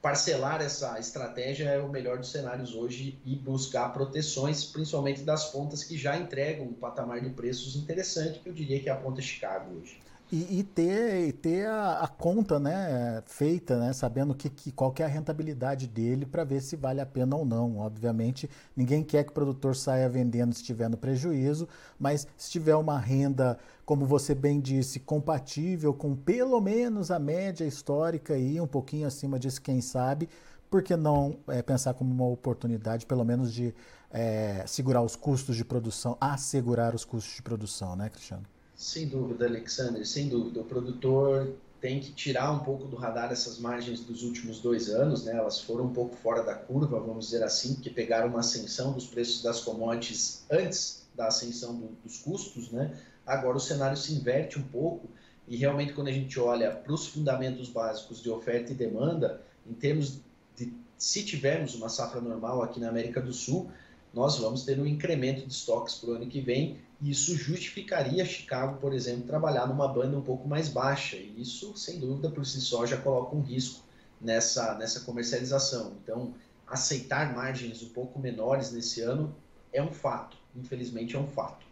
parcelar 0.00 0.62
essa 0.62 0.98
estratégia 0.98 1.68
é 1.68 1.80
o 1.80 1.88
melhor 1.88 2.18
dos 2.18 2.30
cenários 2.30 2.74
hoje 2.74 3.18
e 3.24 3.34
buscar 3.34 3.92
proteções, 3.92 4.64
principalmente 4.64 5.22
das 5.22 5.50
pontas 5.50 5.82
que 5.82 5.98
já 5.98 6.16
entregam 6.16 6.66
um 6.66 6.72
patamar 6.72 7.20
de 7.20 7.30
preços 7.30 7.76
interessante, 7.76 8.38
que 8.38 8.48
eu 8.48 8.52
diria 8.52 8.80
que 8.80 8.88
é 8.88 8.92
a 8.92 8.96
ponta 8.96 9.20
Chicago 9.20 9.74
hoje. 9.76 10.00
E, 10.30 10.58
e 10.58 10.62
ter, 10.62 11.28
e 11.28 11.32
ter 11.32 11.66
a, 11.66 12.00
a, 12.00 12.08
conta 12.08 12.60
né, 12.60 13.22
feita, 13.24 13.78
né, 13.78 13.94
sabendo 13.94 14.34
que, 14.34 14.50
que, 14.50 14.70
qual 14.70 14.92
que 14.92 15.02
é 15.02 15.06
a 15.06 15.08
rentabilidade 15.08 15.86
dele 15.86 16.26
para 16.26 16.44
ver 16.44 16.60
se 16.60 16.76
vale 16.76 17.00
a 17.00 17.06
pena 17.06 17.34
ou 17.34 17.46
não. 17.46 17.78
Obviamente, 17.78 18.48
ninguém 18.76 19.02
quer 19.02 19.24
que 19.24 19.30
o 19.30 19.34
produtor 19.34 19.74
saia 19.74 20.06
vendendo 20.06 20.52
se 20.52 20.60
estiver 20.60 20.90
no 20.90 20.98
prejuízo, 20.98 21.66
mas 21.98 22.26
se 22.36 22.50
tiver 22.50 22.76
uma 22.76 22.98
renda, 22.98 23.58
como 23.86 24.04
você 24.04 24.34
bem 24.34 24.60
disse, 24.60 25.00
compatível 25.00 25.94
com 25.94 26.14
pelo 26.14 26.60
menos 26.60 27.10
a 27.10 27.18
média 27.18 27.64
histórica 27.64 28.36
e 28.36 28.60
um 28.60 28.66
pouquinho 28.66 29.06
acima 29.06 29.38
disso, 29.38 29.62
quem 29.62 29.80
sabe, 29.80 30.28
por 30.70 30.82
que 30.82 30.94
não 30.94 31.38
é, 31.48 31.62
pensar 31.62 31.94
como 31.94 32.12
uma 32.12 32.26
oportunidade, 32.26 33.06
pelo 33.06 33.24
menos, 33.24 33.50
de 33.50 33.74
é, 34.10 34.62
segurar 34.66 35.00
os 35.00 35.16
custos 35.16 35.56
de 35.56 35.64
produção, 35.64 36.18
assegurar 36.20 36.94
os 36.94 37.04
custos 37.04 37.34
de 37.34 37.42
produção, 37.42 37.96
né, 37.96 38.10
Cristiano? 38.10 38.44
Sem 38.78 39.08
dúvida, 39.08 39.44
Alexander, 39.44 40.06
sem 40.06 40.28
dúvida. 40.28 40.60
O 40.60 40.64
produtor 40.64 41.52
tem 41.80 41.98
que 41.98 42.12
tirar 42.12 42.52
um 42.52 42.60
pouco 42.60 42.86
do 42.86 42.94
radar 42.94 43.32
essas 43.32 43.58
margens 43.58 44.04
dos 44.04 44.22
últimos 44.22 44.60
dois 44.60 44.88
anos, 44.88 45.24
né? 45.24 45.36
Elas 45.36 45.60
foram 45.60 45.86
um 45.86 45.92
pouco 45.92 46.14
fora 46.14 46.44
da 46.44 46.54
curva, 46.54 47.00
vamos 47.00 47.26
dizer 47.26 47.42
assim, 47.42 47.74
porque 47.74 47.90
pegaram 47.90 48.28
uma 48.28 48.38
ascensão 48.38 48.92
dos 48.92 49.04
preços 49.04 49.42
das 49.42 49.60
commodities 49.60 50.44
antes 50.48 51.08
da 51.16 51.26
ascensão 51.26 51.74
do, 51.74 51.88
dos 52.04 52.18
custos, 52.18 52.70
né? 52.70 52.96
Agora 53.26 53.56
o 53.56 53.60
cenário 53.60 53.96
se 53.96 54.14
inverte 54.14 54.60
um 54.60 54.62
pouco 54.62 55.08
e 55.48 55.56
realmente 55.56 55.92
quando 55.92 56.06
a 56.06 56.12
gente 56.12 56.38
olha 56.38 56.70
para 56.70 56.92
os 56.92 57.08
fundamentos 57.08 57.68
básicos 57.68 58.22
de 58.22 58.30
oferta 58.30 58.70
e 58.70 58.76
demanda, 58.76 59.42
em 59.66 59.74
termos 59.74 60.20
de 60.54 60.72
se 60.96 61.24
tivermos 61.24 61.74
uma 61.74 61.88
safra 61.88 62.20
normal 62.20 62.62
aqui 62.62 62.78
na 62.78 62.90
América 62.90 63.20
do 63.20 63.32
Sul, 63.32 63.72
nós 64.14 64.38
vamos 64.38 64.62
ter 64.62 64.78
um 64.78 64.86
incremento 64.86 65.44
de 65.44 65.52
estoques 65.52 65.96
para 65.96 66.10
o 66.10 66.12
ano 66.12 66.28
que 66.28 66.40
vem 66.40 66.78
isso 67.00 67.36
justificaria 67.36 68.24
Chicago, 68.24 68.78
por 68.80 68.92
exemplo, 68.92 69.22
trabalhar 69.22 69.66
numa 69.66 69.86
banda 69.86 70.16
um 70.16 70.22
pouco 70.22 70.48
mais 70.48 70.68
baixa. 70.68 71.16
E 71.16 71.40
isso, 71.40 71.76
sem 71.76 72.00
dúvida, 72.00 72.30
por 72.30 72.44
si 72.44 72.60
só 72.60 72.84
já 72.84 72.96
coloca 72.96 73.36
um 73.36 73.40
risco 73.40 73.84
nessa, 74.20 74.74
nessa 74.74 75.00
comercialização. 75.00 75.92
Então, 76.02 76.34
aceitar 76.66 77.34
margens 77.34 77.82
um 77.82 77.88
pouco 77.90 78.18
menores 78.18 78.72
nesse 78.72 79.00
ano 79.00 79.34
é 79.72 79.82
um 79.82 79.92
fato. 79.92 80.36
Infelizmente, 80.56 81.14
é 81.14 81.18
um 81.18 81.26
fato. 81.26 81.64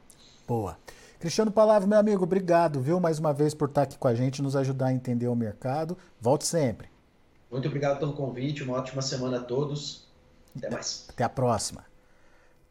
Boa. 0.46 0.78
Cristiano 1.18 1.50
Palavra, 1.50 1.88
meu 1.88 1.98
amigo, 1.98 2.24
obrigado, 2.24 2.80
viu, 2.80 3.00
mais 3.00 3.18
uma 3.18 3.32
vez 3.32 3.54
por 3.54 3.68
estar 3.68 3.82
aqui 3.82 3.98
com 3.98 4.06
a 4.06 4.14
gente, 4.14 4.42
nos 4.42 4.54
ajudar 4.54 4.88
a 4.88 4.92
entender 4.92 5.26
o 5.26 5.34
mercado. 5.34 5.96
Volte 6.20 6.46
sempre. 6.46 6.88
Muito 7.50 7.66
obrigado 7.66 7.98
pelo 7.98 8.12
convite, 8.12 8.62
uma 8.62 8.76
ótima 8.76 9.00
semana 9.02 9.38
a 9.38 9.42
todos. 9.42 10.06
Até 10.56 10.70
mais. 10.70 11.06
Até 11.08 11.24
a 11.24 11.28
próxima. 11.28 11.84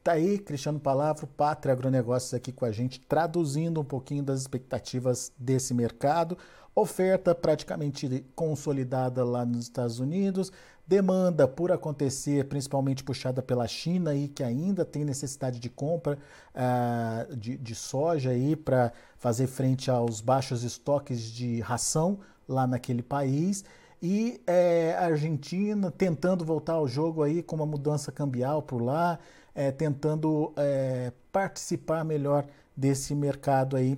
Tá 0.05 0.11
aí, 0.11 0.37
Cristiano 0.37 0.79
Palavra, 0.79 1.25
Pátria 1.25 1.73
Agronegócios 1.73 2.31
aqui 2.31 2.51
com 2.51 2.63
a 2.63 2.71
gente, 2.71 2.99
traduzindo 2.99 3.81
um 3.81 3.83
pouquinho 3.83 4.21
das 4.21 4.39
expectativas 4.39 5.31
desse 5.35 5.73
mercado. 5.73 6.37
Oferta 6.75 7.33
praticamente 7.33 8.23
consolidada 8.35 9.23
lá 9.25 9.43
nos 9.43 9.63
Estados 9.63 9.99
Unidos, 9.99 10.51
demanda 10.85 11.47
por 11.47 11.71
acontecer, 11.71 12.45
principalmente 12.45 13.03
puxada 13.03 13.41
pela 13.41 13.67
China, 13.67 14.11
aí, 14.11 14.27
que 14.27 14.43
ainda 14.43 14.85
tem 14.85 15.03
necessidade 15.03 15.59
de 15.59 15.71
compra 15.71 16.19
uh, 16.53 17.35
de, 17.35 17.57
de 17.57 17.73
soja 17.73 18.29
para 18.63 18.93
fazer 19.17 19.47
frente 19.47 19.89
aos 19.89 20.21
baixos 20.21 20.61
estoques 20.61 21.19
de 21.23 21.61
ração 21.61 22.19
lá 22.47 22.67
naquele 22.67 23.01
país. 23.01 23.65
E 23.99 24.39
é, 24.45 24.95
a 24.99 25.05
Argentina 25.05 25.89
tentando 25.89 26.45
voltar 26.45 26.73
ao 26.73 26.87
jogo 26.87 27.23
aí 27.23 27.41
com 27.41 27.55
uma 27.55 27.65
mudança 27.65 28.11
cambial 28.11 28.61
por 28.61 28.79
lá, 28.79 29.17
é, 29.55 29.71
tentando 29.71 30.53
é, 30.57 31.11
participar 31.31 32.03
melhor 32.03 32.45
desse 32.75 33.15
mercado 33.15 33.77
aí, 33.77 33.97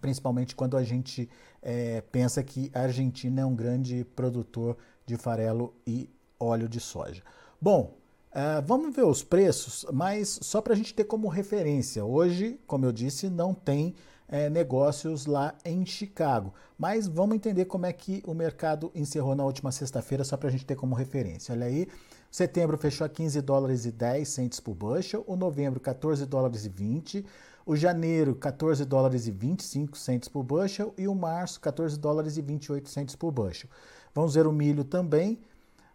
principalmente 0.00 0.54
quando 0.54 0.76
a 0.76 0.84
gente 0.84 1.28
é, 1.60 2.00
pensa 2.12 2.42
que 2.42 2.70
a 2.72 2.82
Argentina 2.82 3.42
é 3.42 3.44
um 3.44 3.54
grande 3.54 4.04
produtor 4.14 4.76
de 5.04 5.16
farelo 5.16 5.74
e 5.84 6.08
óleo 6.38 6.68
de 6.68 6.78
soja. 6.78 7.22
Bom, 7.60 7.94
é, 8.30 8.60
vamos 8.60 8.94
ver 8.94 9.04
os 9.04 9.22
preços, 9.22 9.84
mas 9.92 10.38
só 10.42 10.60
para 10.60 10.74
a 10.74 10.76
gente 10.76 10.94
ter 10.94 11.04
como 11.04 11.26
referência. 11.26 12.04
Hoje, 12.04 12.60
como 12.66 12.84
eu 12.84 12.92
disse, 12.92 13.28
não 13.28 13.52
tem 13.52 13.94
é, 14.28 14.50
negócios 14.50 15.26
lá 15.26 15.54
em 15.64 15.84
Chicago. 15.86 16.52
Mas 16.78 17.06
vamos 17.06 17.36
entender 17.36 17.64
como 17.64 17.86
é 17.86 17.92
que 17.92 18.22
o 18.26 18.34
mercado 18.34 18.90
encerrou 18.94 19.34
na 19.34 19.44
última 19.44 19.72
sexta-feira, 19.72 20.24
só 20.24 20.36
para 20.36 20.48
a 20.48 20.52
gente 20.52 20.66
ter 20.66 20.76
como 20.76 20.94
referência. 20.94 21.54
Olha 21.54 21.66
aí, 21.66 21.88
setembro 22.36 22.76
fechou 22.76 23.06
a 23.06 23.08
15 23.08 23.40
dólares 23.40 23.86
e 23.86 23.90
10 23.90 24.28
centes 24.28 24.60
por 24.60 24.74
bushel, 24.74 25.24
o 25.26 25.36
novembro 25.36 25.80
14 25.80 26.26
dólares 26.26 26.66
e 26.66 26.68
20, 26.68 27.24
o 27.64 27.74
janeiro 27.74 28.34
14 28.34 28.84
dólares 28.84 29.26
e 29.26 29.30
25 29.30 29.96
centes 29.96 30.28
por 30.28 30.42
bushel 30.42 30.92
e 30.98 31.08
o 31.08 31.14
março 31.14 31.58
14 31.62 31.98
dólares 31.98 32.36
e 32.36 32.42
28 32.42 32.90
centes 32.90 33.16
por 33.16 33.32
bushel. 33.32 33.70
Vamos 34.14 34.34
ver 34.34 34.46
o 34.46 34.52
milho 34.52 34.84
também. 34.84 35.38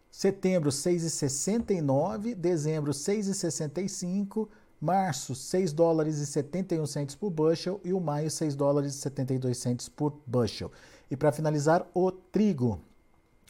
Setembro 0.10 0.72
6,69, 0.72 2.34
dezembro 2.34 2.92
6,65, 2.92 4.48
março 4.82 5.36
6 5.36 5.72
dólares 5.72 6.18
e 6.18 6.26
71 6.26 6.88
centes 6.88 7.14
por 7.14 7.30
bushel 7.30 7.80
e 7.84 7.94
o 7.94 8.00
maio 8.00 8.32
6 8.32 8.56
dólares 8.56 8.96
e 8.96 8.98
72 8.98 9.56
centes 9.60 9.88
por 9.88 10.20
bushel. 10.26 10.72
E 11.12 11.16
para 11.16 11.32
finalizar, 11.32 11.88
o 11.94 12.12
trigo. 12.12 12.82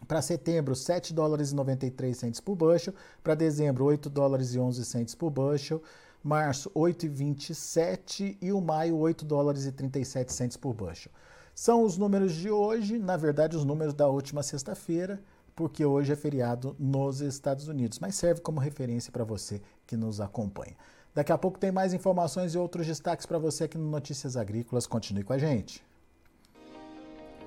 Para 0.07 0.21
setembro, 0.21 0.75
7 0.75 1.13
dólares 1.13 1.51
e 1.51 1.55
93 1.55 2.17
centes 2.17 2.41
por 2.41 2.55
bushel. 2.55 2.93
Para 3.23 3.35
dezembro, 3.35 3.85
8 3.85 4.09
dólares 4.09 4.53
e 4.53 4.59
11 4.59 4.83
centes 4.85 5.15
por 5.15 5.29
bushel. 5.29 5.81
Março, 6.23 6.69
8,27 6.71 8.37
e 8.41 8.51
o 8.51 8.61
maio, 8.61 8.97
8 8.97 9.25
dólares 9.25 9.65
e 9.65 9.71
37 9.71 10.31
centes 10.31 10.57
por 10.57 10.73
bushel. 10.73 11.11
São 11.55 11.83
os 11.83 11.97
números 11.97 12.33
de 12.33 12.49
hoje, 12.49 12.97
na 12.97 13.17
verdade, 13.17 13.57
os 13.57 13.65
números 13.65 13.93
da 13.93 14.07
última 14.07 14.43
sexta-feira, 14.43 15.21
porque 15.55 15.83
hoje 15.83 16.13
é 16.13 16.15
feriado 16.15 16.75
nos 16.79 17.21
Estados 17.21 17.67
Unidos, 17.67 17.99
mas 17.99 18.15
serve 18.15 18.41
como 18.41 18.59
referência 18.59 19.11
para 19.11 19.23
você 19.23 19.61
que 19.85 19.97
nos 19.97 20.21
acompanha. 20.21 20.75
Daqui 21.13 21.31
a 21.31 21.37
pouco 21.37 21.59
tem 21.59 21.71
mais 21.71 21.93
informações 21.93 22.53
e 22.53 22.57
outros 22.57 22.87
destaques 22.87 23.25
para 23.25 23.37
você 23.37 23.65
aqui 23.65 23.77
no 23.77 23.89
Notícias 23.89 24.37
Agrícolas. 24.37 24.87
Continue 24.87 25.23
com 25.23 25.33
a 25.33 25.37
gente. 25.37 25.83